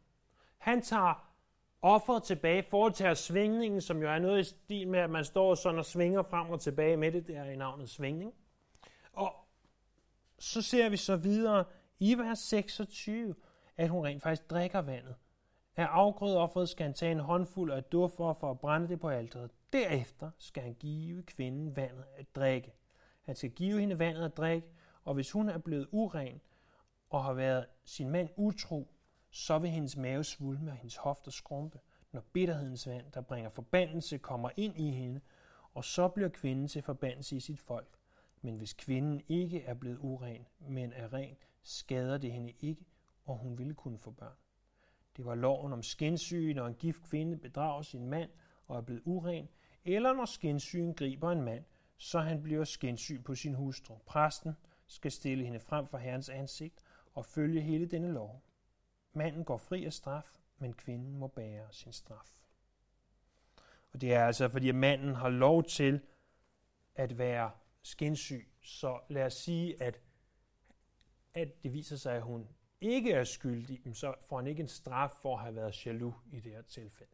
Han 0.58 0.82
tager 0.82 1.34
offeret 1.82 2.24
tilbage, 2.24 2.64
foretager 2.64 3.14
svingningen, 3.14 3.82
som 3.82 4.02
jo 4.02 4.10
er 4.10 4.20
noget 4.20 4.40
i 4.40 4.44
stil 4.44 4.88
med, 4.88 5.00
at 5.00 5.10
man 5.10 5.26
står 5.26 5.56
sådan 5.56 5.80
og 5.80 5.86
svinger 5.86 6.24
frem 6.24 6.50
og 6.50 6.62
tilbage 6.62 6.98
med 6.98 7.12
det, 7.12 7.28
der 7.28 7.44
i 7.44 7.56
navnet 7.56 7.90
svingning. 7.90 8.34
Og 9.14 9.36
så 10.40 10.62
ser 10.62 10.90
vi 10.90 10.98
så 10.98 11.16
videre 11.16 11.66
i 12.00 12.18
vers 12.18 12.40
26, 12.40 13.36
at 13.78 13.90
hun 13.90 14.06
rent 14.06 14.24
faktisk 14.24 14.50
drikker 14.50 14.80
vandet. 14.80 15.16
Af 15.76 15.86
afgrødeofferet 15.86 16.70
skal 16.70 16.84
han 16.86 16.94
tage 16.94 17.12
en 17.12 17.20
håndfuld 17.20 17.72
af 17.72 17.84
duftoffer 17.84 18.48
at 18.48 18.60
brænde 18.60 18.88
det 18.88 19.00
på 19.00 19.10
alteret. 19.10 19.52
Derefter 19.74 20.32
skal 20.38 20.64
han 20.64 20.74
give 20.74 21.24
kvinden 21.24 21.76
vandet 21.76 22.06
at 22.16 22.36
drikke. 22.36 22.74
Han 23.22 23.36
skal 23.36 23.52
give 23.52 23.80
hende 23.80 24.00
vandet 24.00 24.26
at 24.26 24.38
drikke, 24.38 24.68
og 25.04 25.14
hvis 25.14 25.32
hun 25.32 25.50
er 25.50 25.58
blevet 25.58 25.88
uren 25.92 26.42
og 27.10 27.24
har 27.24 27.34
været 27.34 27.66
sin 27.86 28.10
mand 28.10 28.30
utro, 28.36 28.88
så 29.30 29.60
vil 29.60 29.70
hendes 29.70 29.98
mave 29.98 30.24
svulme 30.24 30.72
og 30.72 30.78
hendes 30.78 30.96
hofter 30.96 31.32
skrumpe, 31.32 31.80
når 32.12 32.22
bitterhedens 32.34 32.88
vand, 32.88 33.12
der 33.12 33.22
bringer 33.22 33.50
forbandelse, 33.50 34.18
kommer 34.18 34.50
ind 34.58 34.80
i 34.80 34.92
hende, 34.92 35.22
og 35.74 35.84
så 35.84 36.08
bliver 36.08 36.30
kvinden 36.30 36.68
til 36.68 36.82
forbandelse 36.82 37.36
i 37.36 37.40
sit 37.40 37.60
folk. 37.60 37.98
Men 38.42 38.58
hvis 38.58 38.74
kvinden 38.74 39.22
ikke 39.28 39.64
er 39.64 39.74
blevet 39.74 39.98
uren, 39.98 40.48
men 40.60 40.94
er 40.94 41.14
ren, 41.14 41.38
skader 41.68 42.18
det 42.18 42.32
hende 42.32 42.54
ikke, 42.60 42.86
og 43.26 43.38
hun 43.38 43.58
ville 43.58 43.74
kunne 43.74 43.98
få 43.98 44.12
børn. 44.12 44.38
Det 45.18 45.26
var 45.26 45.36
loven 45.36 45.74
om 45.74 45.84
skinsyge, 45.84 46.54
når 46.54 46.68
en 46.68 46.76
gift 46.76 47.04
kvinde 47.04 47.38
bedrager 47.38 47.82
sin 47.82 48.06
mand 48.06 48.30
og 48.68 48.78
er 48.78 48.82
blevet 48.82 49.02
uren, 49.06 49.50
eller 49.86 50.14
når 50.14 50.26
skinsygen 50.26 50.94
griber 50.94 51.32
en 51.32 51.42
mand, 51.42 51.66
så 51.98 52.20
han 52.20 52.44
bliver 52.44 52.64
skinsyg 52.64 53.24
på 53.24 53.36
sin 53.36 53.54
hustru. 53.54 53.98
Præsten 54.06 54.54
skal 54.88 55.12
stille 55.12 55.46
hende 55.46 55.60
frem 55.60 55.88
for 55.88 55.98
Herrens 55.98 56.30
ansigt 56.30 56.84
og 57.14 57.26
følge 57.26 57.62
hele 57.62 57.86
denne 57.86 58.12
lov. 58.12 58.44
Manden 59.14 59.44
går 59.44 59.58
fri 59.58 59.86
af 59.86 59.94
straf, 59.94 60.38
men 60.58 60.74
kvinden 60.74 61.18
må 61.18 61.28
bære 61.28 61.68
sin 61.72 61.94
straf. 61.94 62.48
Og 63.94 64.02
det 64.02 64.14
er 64.14 64.26
altså, 64.26 64.50
fordi 64.50 64.72
manden 64.72 65.16
har 65.16 65.30
lov 65.30 65.64
til 65.64 66.02
at 66.96 67.18
være 67.18 67.52
skinsyg. 67.84 68.52
Så 68.62 69.00
lad 69.10 69.26
os 69.26 69.34
sige, 69.34 69.84
at, 69.84 70.00
at 71.38 71.64
det 71.64 71.74
viser 71.74 71.96
sig, 71.96 72.16
at 72.16 72.22
hun 72.22 72.48
ikke 72.82 73.12
er 73.12 73.24
skyldig, 73.24 73.82
så 73.94 74.14
får 74.30 74.38
han 74.38 74.48
ikke 74.48 74.62
en 74.62 74.68
straf 74.68 75.12
for 75.22 75.36
at 75.36 75.42
have 75.42 75.56
været 75.56 75.86
jaloux 75.86 76.16
i 76.32 76.40
det 76.40 76.52
her 76.52 76.62
tilfælde. 76.62 77.12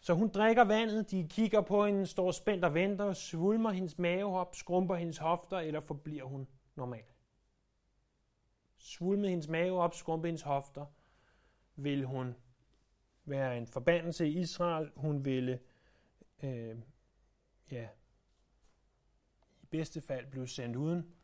Så 0.00 0.14
hun 0.14 0.28
drikker 0.28 0.64
vandet, 0.64 1.10
de 1.10 1.28
kigger 1.30 1.60
på 1.60 1.86
hende, 1.86 2.06
står 2.06 2.30
spændt 2.30 2.64
og 2.64 2.74
venter, 2.74 3.12
svulmer 3.12 3.70
hendes 3.70 3.98
mave 3.98 4.38
op, 4.38 4.54
skrumper 4.54 4.94
hendes 4.94 5.18
hofter, 5.18 5.58
eller 5.58 5.80
forbliver 5.80 6.24
hun 6.24 6.48
normal. 6.74 7.04
Svulmer 8.76 9.28
hendes 9.28 9.48
mave 9.48 9.80
op, 9.80 9.94
skrumper 9.94 10.28
hendes 10.28 10.42
hofter, 10.42 10.86
vil 11.76 12.04
hun 12.04 12.34
være 13.24 13.58
en 13.58 13.66
forbandelse 13.66 14.28
i 14.28 14.38
Israel. 14.38 14.90
Hun 14.96 15.24
ville, 15.24 15.60
øh, 16.42 16.76
ja, 17.70 17.88
i 19.62 19.66
bedste 19.66 20.00
fald 20.00 20.26
blive 20.30 20.48
sendt 20.48 20.76
uden, 20.76 21.14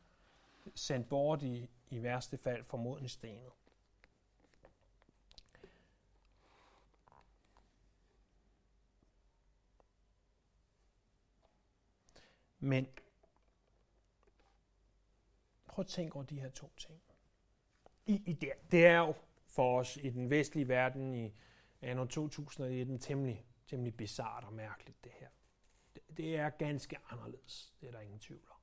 sendt 0.74 1.08
bort 1.08 1.42
i, 1.42 1.70
i 1.90 2.02
værste 2.02 2.38
fald 2.38 2.64
formodentlig 2.64 3.10
stenet. 3.10 3.52
Men 12.58 12.88
prøv 15.66 15.82
at 15.82 15.86
tænke 15.86 16.16
over 16.16 16.24
de 16.24 16.40
her 16.40 16.50
to 16.50 16.72
ting. 16.76 17.02
I, 18.06 18.22
i 18.26 18.32
det, 18.32 18.52
det 18.70 18.86
er 18.86 18.98
jo 18.98 19.14
for 19.46 19.80
os 19.80 19.96
i 19.96 20.10
den 20.10 20.30
vestlige 20.30 20.68
verden 20.68 21.14
i 21.14 21.34
anno 21.82 22.04
2019 22.04 22.98
temmelig, 22.98 23.46
temmelig 23.66 23.96
bizart 23.96 24.44
og 24.44 24.52
mærkeligt 24.52 25.04
det 25.04 25.12
her. 25.12 25.28
Det, 25.94 26.02
det 26.16 26.36
er 26.36 26.50
ganske 26.50 26.98
anderledes, 27.10 27.74
det 27.80 27.86
er 27.86 27.92
der 27.92 28.00
ingen 28.00 28.18
tvivl 28.18 28.46
om. 28.50 28.55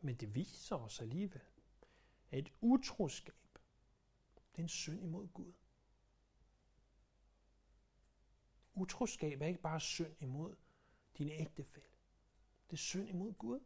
Men 0.00 0.16
det 0.16 0.34
viser 0.34 0.76
os 0.76 1.00
alligevel, 1.00 1.42
at 2.30 2.38
et 2.38 2.52
utroskab, 2.60 3.34
det 4.52 4.58
er 4.58 4.62
en 4.62 4.68
synd 4.68 5.02
imod 5.02 5.28
Gud. 5.28 5.52
Utroskab 8.74 9.42
er 9.42 9.46
ikke 9.46 9.60
bare 9.60 9.80
synd 9.80 10.16
imod 10.20 10.56
din 11.18 11.28
ægtefælle. 11.28 11.88
Det 12.70 12.72
er 12.72 12.80
synd 12.80 13.08
imod 13.08 13.32
Gud. 13.32 13.60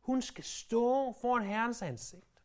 Hun 0.00 0.22
skal 0.22 0.44
stå 0.44 1.12
foran 1.12 1.46
Herrens 1.46 1.82
ansigt. 1.82 2.42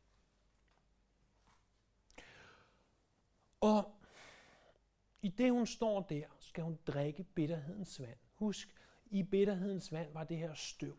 Og 3.60 4.02
i 5.22 5.30
det 5.30 5.52
hun 5.52 5.68
står 5.68 6.02
der, 6.02 6.28
skal 6.40 6.64
hun 6.64 6.80
drikke 6.88 7.24
bitterhedens 7.24 8.00
vand. 8.00 8.20
Husk, 8.34 8.76
i 9.06 9.24
bitterhedens 9.24 9.92
vand 9.92 10.14
var 10.14 10.24
det 10.24 10.38
her 10.38 10.54
støv, 10.54 10.98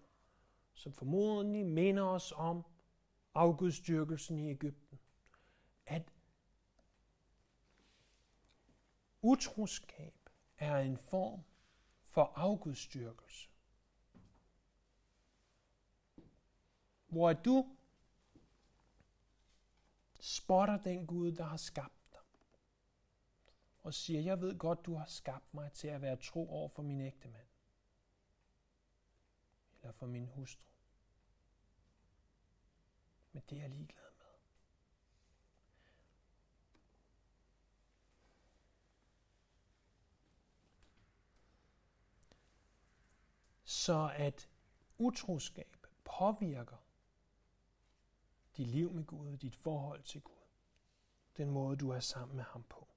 som 0.77 0.93
formodentlig 0.93 1.67
minder 1.67 2.03
os 2.03 2.33
om 2.33 2.65
afgudstyrkelsen 3.35 4.39
i 4.39 4.51
Ægypten. 4.51 4.99
At 5.87 6.13
utroskab 9.23 10.15
er 10.59 10.77
en 10.77 10.99
form 10.99 11.43
for 12.05 12.33
afgudstyrkelse. 12.35 13.51
Hvor 17.07 17.33
du 17.33 17.77
spotter 20.21 20.77
den 20.77 21.07
Gud, 21.07 21.33
der 21.33 21.45
har 21.45 21.57
skabt 21.57 22.13
dig. 22.13 22.21
Og 23.79 23.95
siger, 23.95 24.21
jeg 24.21 24.41
ved 24.41 24.59
godt, 24.59 24.87
du 24.87 24.95
har 24.95 25.07
skabt 25.07 25.55
mig 25.55 25.73
til 25.73 25.89
at 25.89 26.03
være 26.03 26.17
tro 26.17 26.51
over 26.51 26.69
for 26.69 26.83
min 26.83 27.01
ægte 27.01 27.29
mand. 27.29 27.47
Eller 29.87 29.93
for 29.93 30.07
min 30.07 30.27
hustru. 30.27 30.71
Men 33.33 33.43
det 33.49 33.59
er 33.59 33.61
jeg 33.61 33.71
ligeglad 33.71 34.07
så 43.65 44.13
at 44.15 44.49
utroskab 44.99 45.87
påvirker 46.05 46.77
dit 48.57 48.67
liv 48.67 48.93
med 48.93 49.05
Gud, 49.05 49.37
dit 49.37 49.57
forhold 49.57 50.03
til 50.03 50.21
Gud, 50.21 50.47
den 51.37 51.51
måde, 51.51 51.77
du 51.77 51.91
er 51.91 52.01
sammen 52.01 52.37
med 52.37 52.45
ham 52.45 52.63
på. 52.63 52.96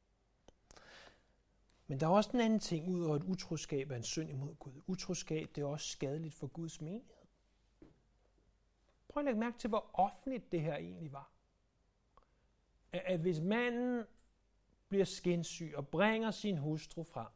Men 1.90 2.00
der 2.00 2.08
er 2.08 2.12
også 2.12 2.30
en 2.34 2.40
anden 2.40 2.60
ting, 2.60 2.88
ud 2.90 3.06
over 3.06 3.16
at 3.16 3.24
utroskab 3.24 3.92
er 3.92 3.96
en 3.96 4.04
synd 4.04 4.30
imod 4.30 4.56
Gud. 4.56 4.82
Utroskab 4.88 5.50
det 5.56 5.62
er 5.62 5.66
også 5.66 5.88
skadeligt 5.88 6.34
for 6.34 6.48
Guds 6.48 6.82
menighed. 6.82 7.26
Prøv 9.08 9.22
at 9.22 9.26
lægge 9.26 9.40
mærke 9.40 9.58
til, 9.58 9.68
hvor 9.68 9.90
offentligt 9.94 10.52
det 10.52 10.62
her 10.62 10.76
egentlig 10.76 11.14
var. 11.14 11.32
At 12.92 13.20
hvis 13.20 13.40
manden 13.40 14.06
bliver 14.90 15.06
skinsyg 15.06 15.74
og 15.76 15.88
bringer 15.88 16.32
sin 16.32 16.58
hustru 16.58 17.04
frem, 17.04 17.28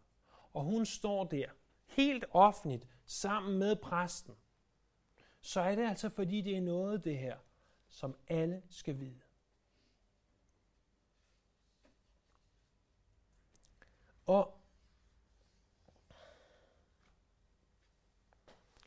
og 0.54 0.64
hun 0.64 0.86
står 0.86 1.24
der 1.24 1.46
helt 1.86 2.26
offentligt 2.32 2.88
sammen 3.06 3.60
med 3.60 3.76
præsten, 3.76 4.36
så 5.42 5.62
er 5.62 5.76
det 5.76 5.88
altså 5.88 6.10
fordi, 6.10 6.42
det 6.42 6.58
er 6.58 6.62
noget 6.62 7.04
det 7.04 7.18
her, 7.18 7.38
som 7.90 8.16
alle 8.28 8.64
skal 8.70 9.00
vide. 9.00 9.23
Og 14.26 14.60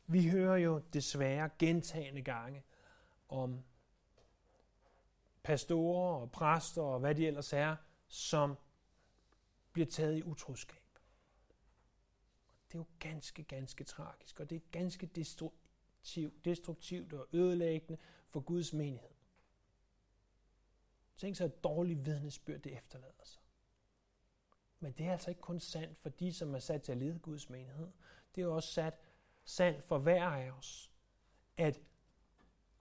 vi 0.07 0.29
hører 0.29 0.57
jo 0.57 0.81
desværre 0.93 1.49
gentagende 1.59 2.21
gange 2.21 2.63
om 3.29 3.63
pastorer 5.43 6.21
og 6.21 6.31
præster 6.31 6.81
og 6.81 6.99
hvad 6.99 7.15
de 7.15 7.27
ellers 7.27 7.53
er, 7.53 7.75
som 8.07 8.55
bliver 9.71 9.85
taget 9.87 10.17
i 10.17 10.23
utroskab. 10.23 10.83
Det 12.67 12.75
er 12.75 12.79
jo 12.79 12.85
ganske, 12.99 13.43
ganske 13.43 13.83
tragisk, 13.83 14.39
og 14.39 14.49
det 14.49 14.55
er 14.55 14.61
ganske 14.71 15.05
destruktivt, 15.05 16.45
destruktivt 16.45 17.13
og 17.13 17.27
ødelæggende 17.33 17.97
for 18.29 18.39
Guds 18.39 18.73
menighed. 18.73 19.09
Tænk 21.17 21.35
så 21.35 21.45
et 21.45 21.63
dårligt 21.63 22.05
vidnesbyrd, 22.05 22.59
det 22.59 22.77
efterlader 22.77 23.23
sig. 23.23 23.41
Men 24.79 24.91
det 24.91 25.05
er 25.05 25.11
altså 25.11 25.29
ikke 25.29 25.41
kun 25.41 25.59
sandt 25.59 25.97
for 25.97 26.09
de, 26.09 26.33
som 26.33 26.55
er 26.55 26.59
sat 26.59 26.81
til 26.81 26.91
at 26.91 26.97
lede 26.97 27.19
Guds 27.19 27.49
menighed. 27.49 27.91
Det 28.35 28.43
er 28.43 28.47
også 28.47 28.73
sat, 28.73 28.99
sandt 29.45 29.83
for 29.83 29.97
hver 29.97 30.25
af 30.25 30.51
os, 30.51 30.91
at 31.57 31.81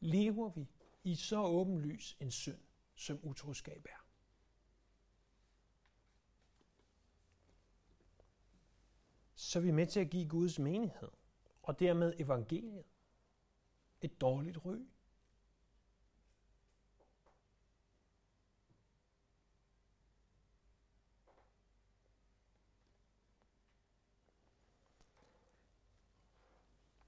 lever 0.00 0.48
vi 0.48 0.68
i 1.04 1.14
så 1.14 1.42
åbenlys 1.42 2.16
en 2.20 2.30
synd, 2.30 2.60
som 2.94 3.18
utroskab 3.22 3.86
er. 3.90 4.06
Så 9.34 9.58
er 9.58 9.62
vi 9.62 9.70
med 9.70 9.86
til 9.86 10.00
at 10.00 10.10
give 10.10 10.28
Guds 10.28 10.58
menighed, 10.58 11.08
og 11.62 11.78
dermed 11.78 12.14
evangeliet, 12.18 12.84
et 14.00 14.20
dårligt 14.20 14.64
ry. 14.64 14.78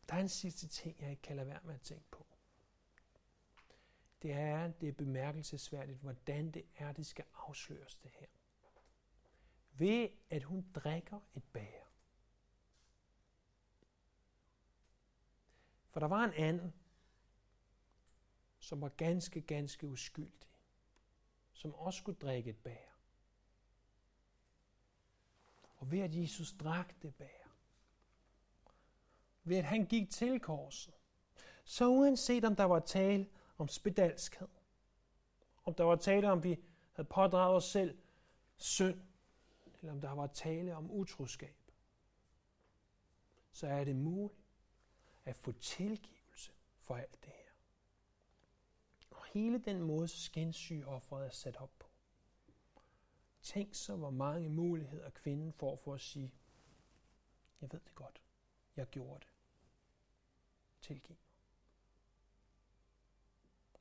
Der 0.09 0.15
er 0.15 0.21
en 0.21 0.29
sidste 0.29 0.69
ting, 0.69 1.01
jeg 1.01 1.11
ikke 1.11 1.23
kan 1.23 1.37
lade 1.37 1.49
være 1.49 1.61
med 1.65 1.75
at 1.75 1.81
tænke 1.81 2.11
på. 2.11 2.27
Det 4.23 4.33
er, 4.33 4.69
det 4.69 4.89
er 4.89 4.93
bemærkelsesværdigt, 4.93 5.99
hvordan 5.99 6.51
det 6.51 6.65
er, 6.77 6.93
det 6.93 7.07
skal 7.07 7.25
afsløres 7.35 7.97
det 7.97 8.11
her. 8.11 8.27
Ved 9.73 10.09
at 10.31 10.43
hun 10.43 10.73
drikker 10.75 11.21
et 11.35 11.45
bær. 11.53 11.89
For 15.91 16.01
der 16.01 16.07
var 16.09 16.25
en 16.25 16.33
anden, 16.33 16.75
som 18.59 18.81
var 18.81 18.89
ganske, 18.89 19.41
ganske 19.41 19.87
uskyldig, 19.87 20.49
som 21.53 21.75
også 21.75 21.99
skulle 21.99 22.19
drikke 22.19 22.51
et 22.51 22.59
bær. 22.59 22.99
Og 25.77 25.91
ved 25.91 25.99
at 25.99 26.15
Jesus 26.15 26.53
drak 26.53 27.03
det 27.03 27.15
bær, 27.15 27.48
ved 29.49 29.57
at 29.57 29.65
han 29.65 29.87
gik 29.87 30.11
til 30.11 30.41
korset. 30.41 30.95
Så 31.65 31.89
uanset 31.89 32.45
om 32.45 32.57
der 32.57 32.65
var 32.65 32.81
tale 32.81 33.29
om 33.59 33.69
spedalskhed, 33.69 34.49
om 35.65 35.75
der 35.75 35.85
var 35.85 35.97
tale 35.97 36.31
om, 36.31 36.45
vi 36.45 36.59
havde 36.93 37.09
pådraget 37.09 37.57
os 37.57 37.65
selv 37.65 37.99
synd, 38.57 39.01
eller 39.81 39.93
om 39.93 40.01
der 40.01 40.11
var 40.11 40.27
tale 40.27 40.77
om 40.77 40.91
utroskab, 40.91 41.57
så 43.53 43.67
er 43.67 43.85
det 43.85 43.97
muligt 43.97 44.41
at 45.25 45.37
få 45.37 45.53
tilgivelse 45.53 46.53
for 46.81 46.97
alt 46.97 47.25
det 47.25 47.33
her. 47.33 47.53
Og 49.11 49.25
hele 49.25 49.59
den 49.59 49.83
måde 49.83 50.09
offeret 50.87 51.27
er 51.27 51.31
sat 51.31 51.57
op 51.57 51.71
på. 51.79 51.89
Tænk 53.43 53.75
så, 53.75 53.97
hvor 53.97 54.11
mange 54.11 54.49
muligheder 54.49 55.11
kvinden 55.11 55.53
får 55.53 55.77
for 55.77 55.95
at 55.95 56.01
sige, 56.01 56.35
jeg 57.61 57.73
ved 57.73 57.81
det 57.81 57.95
godt, 57.95 58.23
jeg 58.77 58.87
gjorde 58.87 59.21
det 59.21 59.38
tilgive 60.89 61.17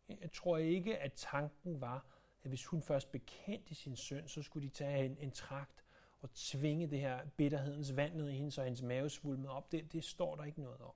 mig. 0.08 0.22
Jeg 0.22 0.32
tror 0.32 0.58
ikke, 0.58 0.98
at 0.98 1.14
tanken 1.14 1.82
var, 1.82 2.06
at 2.44 2.50
hvis 2.50 2.66
hun 2.66 2.82
først 2.82 3.12
bekendte 3.12 3.76
sin 3.76 3.96
søn, 3.96 4.28
så 4.28 4.44
skulle 4.44 4.68
de 4.68 4.74
tage 4.74 5.06
en, 5.06 5.18
en 5.18 5.32
trakt 5.32 5.84
og 6.20 6.34
tvinge 6.34 6.88
det 6.88 7.00
her 7.00 7.26
bitterhedens 7.26 7.96
vand 7.96 8.16
ned 8.16 8.30
i 8.30 8.36
hende, 8.36 8.52
så 8.52 8.64
hendes 8.64 8.82
mave 8.82 9.10
svulmede 9.10 9.50
op. 9.50 9.72
Det, 9.72 9.94
det 9.94 10.04
står 10.04 10.36
der 10.36 10.44
ikke 10.44 10.62
noget 10.62 10.82
om. 10.82 10.94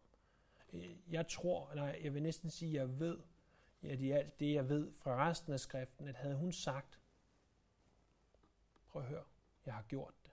Øh, 0.73 1.13
jeg 1.13 1.27
tror, 1.27 1.71
eller 1.71 1.85
jeg 1.85 2.13
vil 2.13 2.23
næsten 2.23 2.49
sige, 2.49 2.81
at 2.81 2.87
jeg 2.87 2.99
ved, 2.99 3.19
at 3.81 3.99
i 3.99 4.11
alt 4.11 4.39
det, 4.39 4.53
jeg 4.53 4.69
ved 4.69 4.91
fra 4.93 5.29
resten 5.29 5.53
af 5.53 5.59
skriften, 5.59 6.07
at 6.07 6.15
havde 6.15 6.35
hun 6.35 6.51
sagt, 6.51 6.99
prøv 8.87 9.01
at 9.01 9.07
høre, 9.07 9.23
jeg 9.65 9.73
har 9.73 9.83
gjort 9.83 10.13
det, 10.23 10.31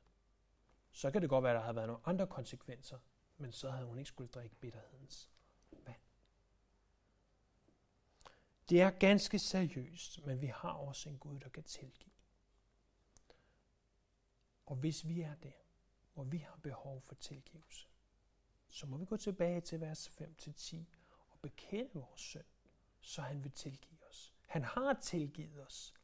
så 0.92 1.10
kan 1.10 1.22
det 1.22 1.30
godt 1.30 1.42
være, 1.42 1.52
at 1.52 1.56
der 1.56 1.62
havde 1.62 1.76
været 1.76 1.88
nogle 1.88 2.02
andre 2.06 2.26
konsekvenser, 2.26 2.98
men 3.36 3.52
så 3.52 3.70
havde 3.70 3.86
hun 3.86 3.98
ikke 3.98 4.08
skulle 4.08 4.30
drikke 4.30 4.56
bitterhedens 4.56 5.30
det 8.68 8.80
er 8.80 8.90
ganske 8.90 9.38
seriøst, 9.38 10.26
men 10.26 10.40
vi 10.40 10.46
har 10.46 10.72
også 10.72 11.08
en 11.08 11.18
Gud, 11.18 11.40
der 11.40 11.48
kan 11.48 11.62
tilgive. 11.62 12.12
Og 14.66 14.76
hvis 14.76 15.08
vi 15.08 15.20
er 15.20 15.34
der, 15.34 15.52
hvor 16.14 16.24
vi 16.24 16.38
har 16.38 16.56
behov 16.62 17.00
for 17.00 17.14
tilgivelse, 17.14 17.88
så 18.68 18.86
må 18.86 18.96
vi 18.96 19.04
gå 19.04 19.16
tilbage 19.16 19.60
til 19.60 19.80
vers 19.80 20.08
5-10 20.08 20.76
og 21.30 21.38
bekende 21.42 21.90
vores 21.94 22.20
synd, 22.20 22.44
så 23.00 23.22
han 23.22 23.44
vil 23.44 23.52
tilgive 23.52 24.06
os. 24.08 24.34
Han 24.46 24.64
har 24.64 24.94
tilgivet 24.94 25.66
os, 25.66 25.94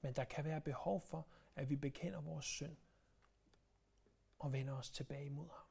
men 0.00 0.14
der 0.14 0.24
kan 0.24 0.44
være 0.44 0.60
behov 0.60 1.00
for, 1.00 1.28
at 1.56 1.68
vi 1.70 1.76
bekender 1.76 2.20
vores 2.20 2.44
synd 2.44 2.76
og 4.38 4.52
vender 4.52 4.74
os 4.74 4.90
tilbage 4.90 5.26
imod 5.26 5.48
ham. 5.48 5.65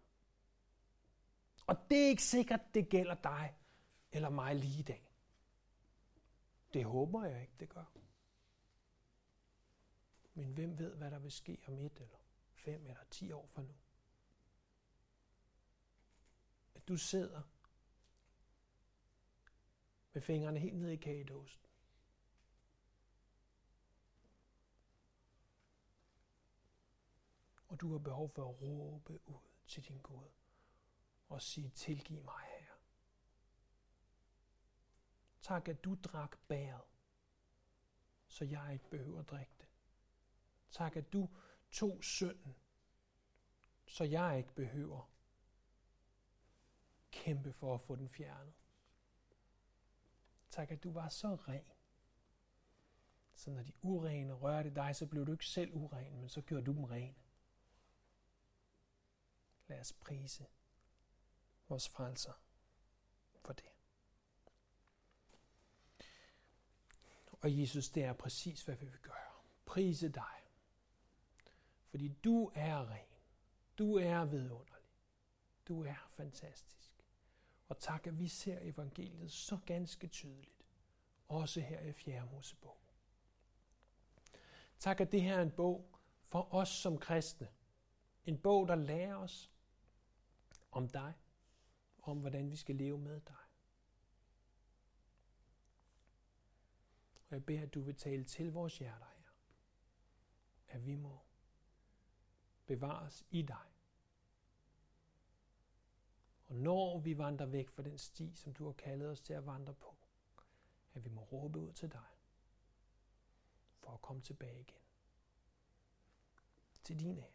Og 1.67 1.77
det 1.89 2.03
er 2.03 2.07
ikke 2.07 2.23
sikkert, 2.23 2.73
det 2.73 2.89
gælder 2.89 3.15
dig 3.15 3.55
eller 4.11 4.29
mig 4.29 4.55
lige 4.55 4.79
i 4.79 4.83
dag. 4.83 5.11
Det 6.73 6.85
håber 6.85 7.25
jeg 7.25 7.41
ikke, 7.41 7.53
det 7.59 7.69
gør. 7.69 7.91
Men 10.33 10.53
hvem 10.53 10.79
ved, 10.79 10.95
hvad 10.95 11.11
der 11.11 11.19
vil 11.19 11.31
ske 11.31 11.63
om 11.67 11.79
et 11.79 11.99
eller 11.99 12.17
fem 12.49 12.87
eller 12.87 13.03
ti 13.11 13.31
år 13.31 13.47
fra 13.47 13.61
nu? 13.61 13.75
At 16.75 16.87
du 16.87 16.97
sidder 16.97 17.41
med 20.13 20.21
fingrene 20.21 20.59
helt 20.59 20.77
ned 20.77 20.89
i 20.89 20.95
kagedåsen. 20.95 21.61
Og 27.67 27.81
du 27.81 27.91
har 27.91 27.99
behov 27.99 28.29
for 28.29 28.49
at 28.49 28.61
råbe 28.61 29.19
ud 29.29 29.39
til 29.67 29.87
din 29.87 30.01
Gud 30.01 30.34
og 31.29 31.41
sige, 31.41 31.69
tilgiv 31.69 32.23
mig, 32.23 32.43
Herre. 32.43 32.77
Tak, 35.41 35.67
at 35.67 35.83
du 35.83 35.97
drak 36.03 36.37
bæret, 36.47 36.81
så 38.27 38.45
jeg 38.45 38.73
ikke 38.73 38.89
behøver 38.89 39.19
at 39.19 39.29
drikke 39.29 39.53
det. 39.59 39.67
Tak, 40.69 40.95
at 40.95 41.13
du 41.13 41.29
tog 41.71 42.03
synden, 42.03 42.55
så 43.87 44.03
jeg 44.03 44.37
ikke 44.37 44.53
behøver 44.53 45.11
kæmpe 47.11 47.53
for 47.53 47.75
at 47.75 47.81
få 47.81 47.95
den 47.95 48.09
fjernet. 48.09 48.53
Tak, 50.49 50.71
at 50.71 50.83
du 50.83 50.91
var 50.91 51.09
så 51.09 51.35
ren. 51.35 51.65
Så 53.33 53.51
når 53.51 53.63
de 53.63 53.73
urene 53.81 54.33
rørte 54.33 54.75
dig, 54.75 54.95
så 54.95 55.05
blev 55.07 55.25
du 55.25 55.31
ikke 55.31 55.45
selv 55.45 55.73
uren, 55.73 56.19
men 56.19 56.29
så 56.29 56.41
gjorde 56.41 56.65
du 56.65 56.73
dem 56.73 56.83
rene. 56.83 57.15
Lad 59.67 59.79
os 59.79 59.93
prise 59.93 60.47
vores 61.69 61.89
frelser 61.89 62.33
for 63.41 63.53
det. 63.53 63.69
Og 67.41 67.59
Jesus, 67.59 67.89
det 67.89 68.03
er 68.03 68.13
præcis, 68.13 68.63
hvad 68.63 68.75
vi 68.75 68.85
vil 68.85 68.99
gøre. 68.99 69.33
Prise 69.65 70.09
dig. 70.09 70.41
Fordi 71.89 72.07
du 72.07 72.51
er 72.55 72.89
ren. 72.89 73.07
Du 73.77 73.95
er 73.95 74.25
vidunderlig. 74.25 74.89
Du 75.67 75.83
er 75.83 76.07
fantastisk. 76.09 76.91
Og 77.67 77.79
tak, 77.79 78.07
at 78.07 78.19
vi 78.19 78.27
ser 78.27 78.59
evangeliet 78.61 79.31
så 79.31 79.57
ganske 79.65 80.07
tydeligt. 80.07 80.65
Også 81.27 81.61
her 81.61 81.79
i 81.79 81.91
4. 81.91 82.25
Mosebog. 82.31 82.77
Tak, 84.79 85.01
at 85.01 85.11
det 85.11 85.21
her 85.21 85.35
er 85.35 85.41
en 85.41 85.51
bog 85.51 85.99
for 86.25 86.53
os 86.53 86.69
som 86.69 86.97
kristne. 86.97 87.47
En 88.25 88.37
bog, 88.37 88.67
der 88.67 88.75
lærer 88.75 89.15
os 89.15 89.51
om 90.71 90.89
dig, 90.89 91.13
om 92.07 92.19
hvordan 92.19 92.51
vi 92.51 92.55
skal 92.55 92.75
leve 92.75 92.97
med 92.97 93.21
dig. 93.21 93.35
Og 97.29 97.35
jeg 97.35 97.45
beder, 97.45 97.61
at 97.61 97.73
du 97.73 97.81
vil 97.81 97.95
tale 97.95 98.23
til 98.23 98.51
vores 98.51 98.77
hjerter 98.77 99.05
her. 99.05 99.31
At 100.67 100.85
vi 100.85 100.95
må 100.95 101.19
bevares 102.65 103.25
i 103.29 103.41
dig. 103.41 103.71
Og 106.47 106.55
når 106.55 106.99
vi 106.99 107.17
vandrer 107.17 107.45
væk 107.45 107.69
fra 107.69 107.83
den 107.83 107.97
sti, 107.97 108.35
som 108.35 108.53
du 108.53 108.65
har 108.65 108.73
kaldet 108.73 109.09
os 109.09 109.21
til 109.21 109.33
at 109.33 109.45
vandre 109.45 109.73
på, 109.73 109.95
at 110.93 111.05
vi 111.05 111.09
må 111.09 111.21
råbe 111.21 111.59
ud 111.59 111.73
til 111.73 111.91
dig, 111.91 112.07
for 113.79 113.91
at 113.91 114.01
komme 114.01 114.21
tilbage 114.21 114.59
igen. 114.59 114.81
Til 116.83 116.99
din 116.99 117.17
ære. 117.17 117.31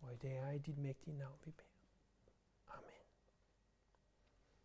Og 0.00 0.22
det 0.22 0.36
er 0.36 0.50
i 0.50 0.58
dit 0.58 0.78
mægtige 0.78 1.16
navn, 1.16 1.38
vi 1.44 1.50
beder. 1.50 1.67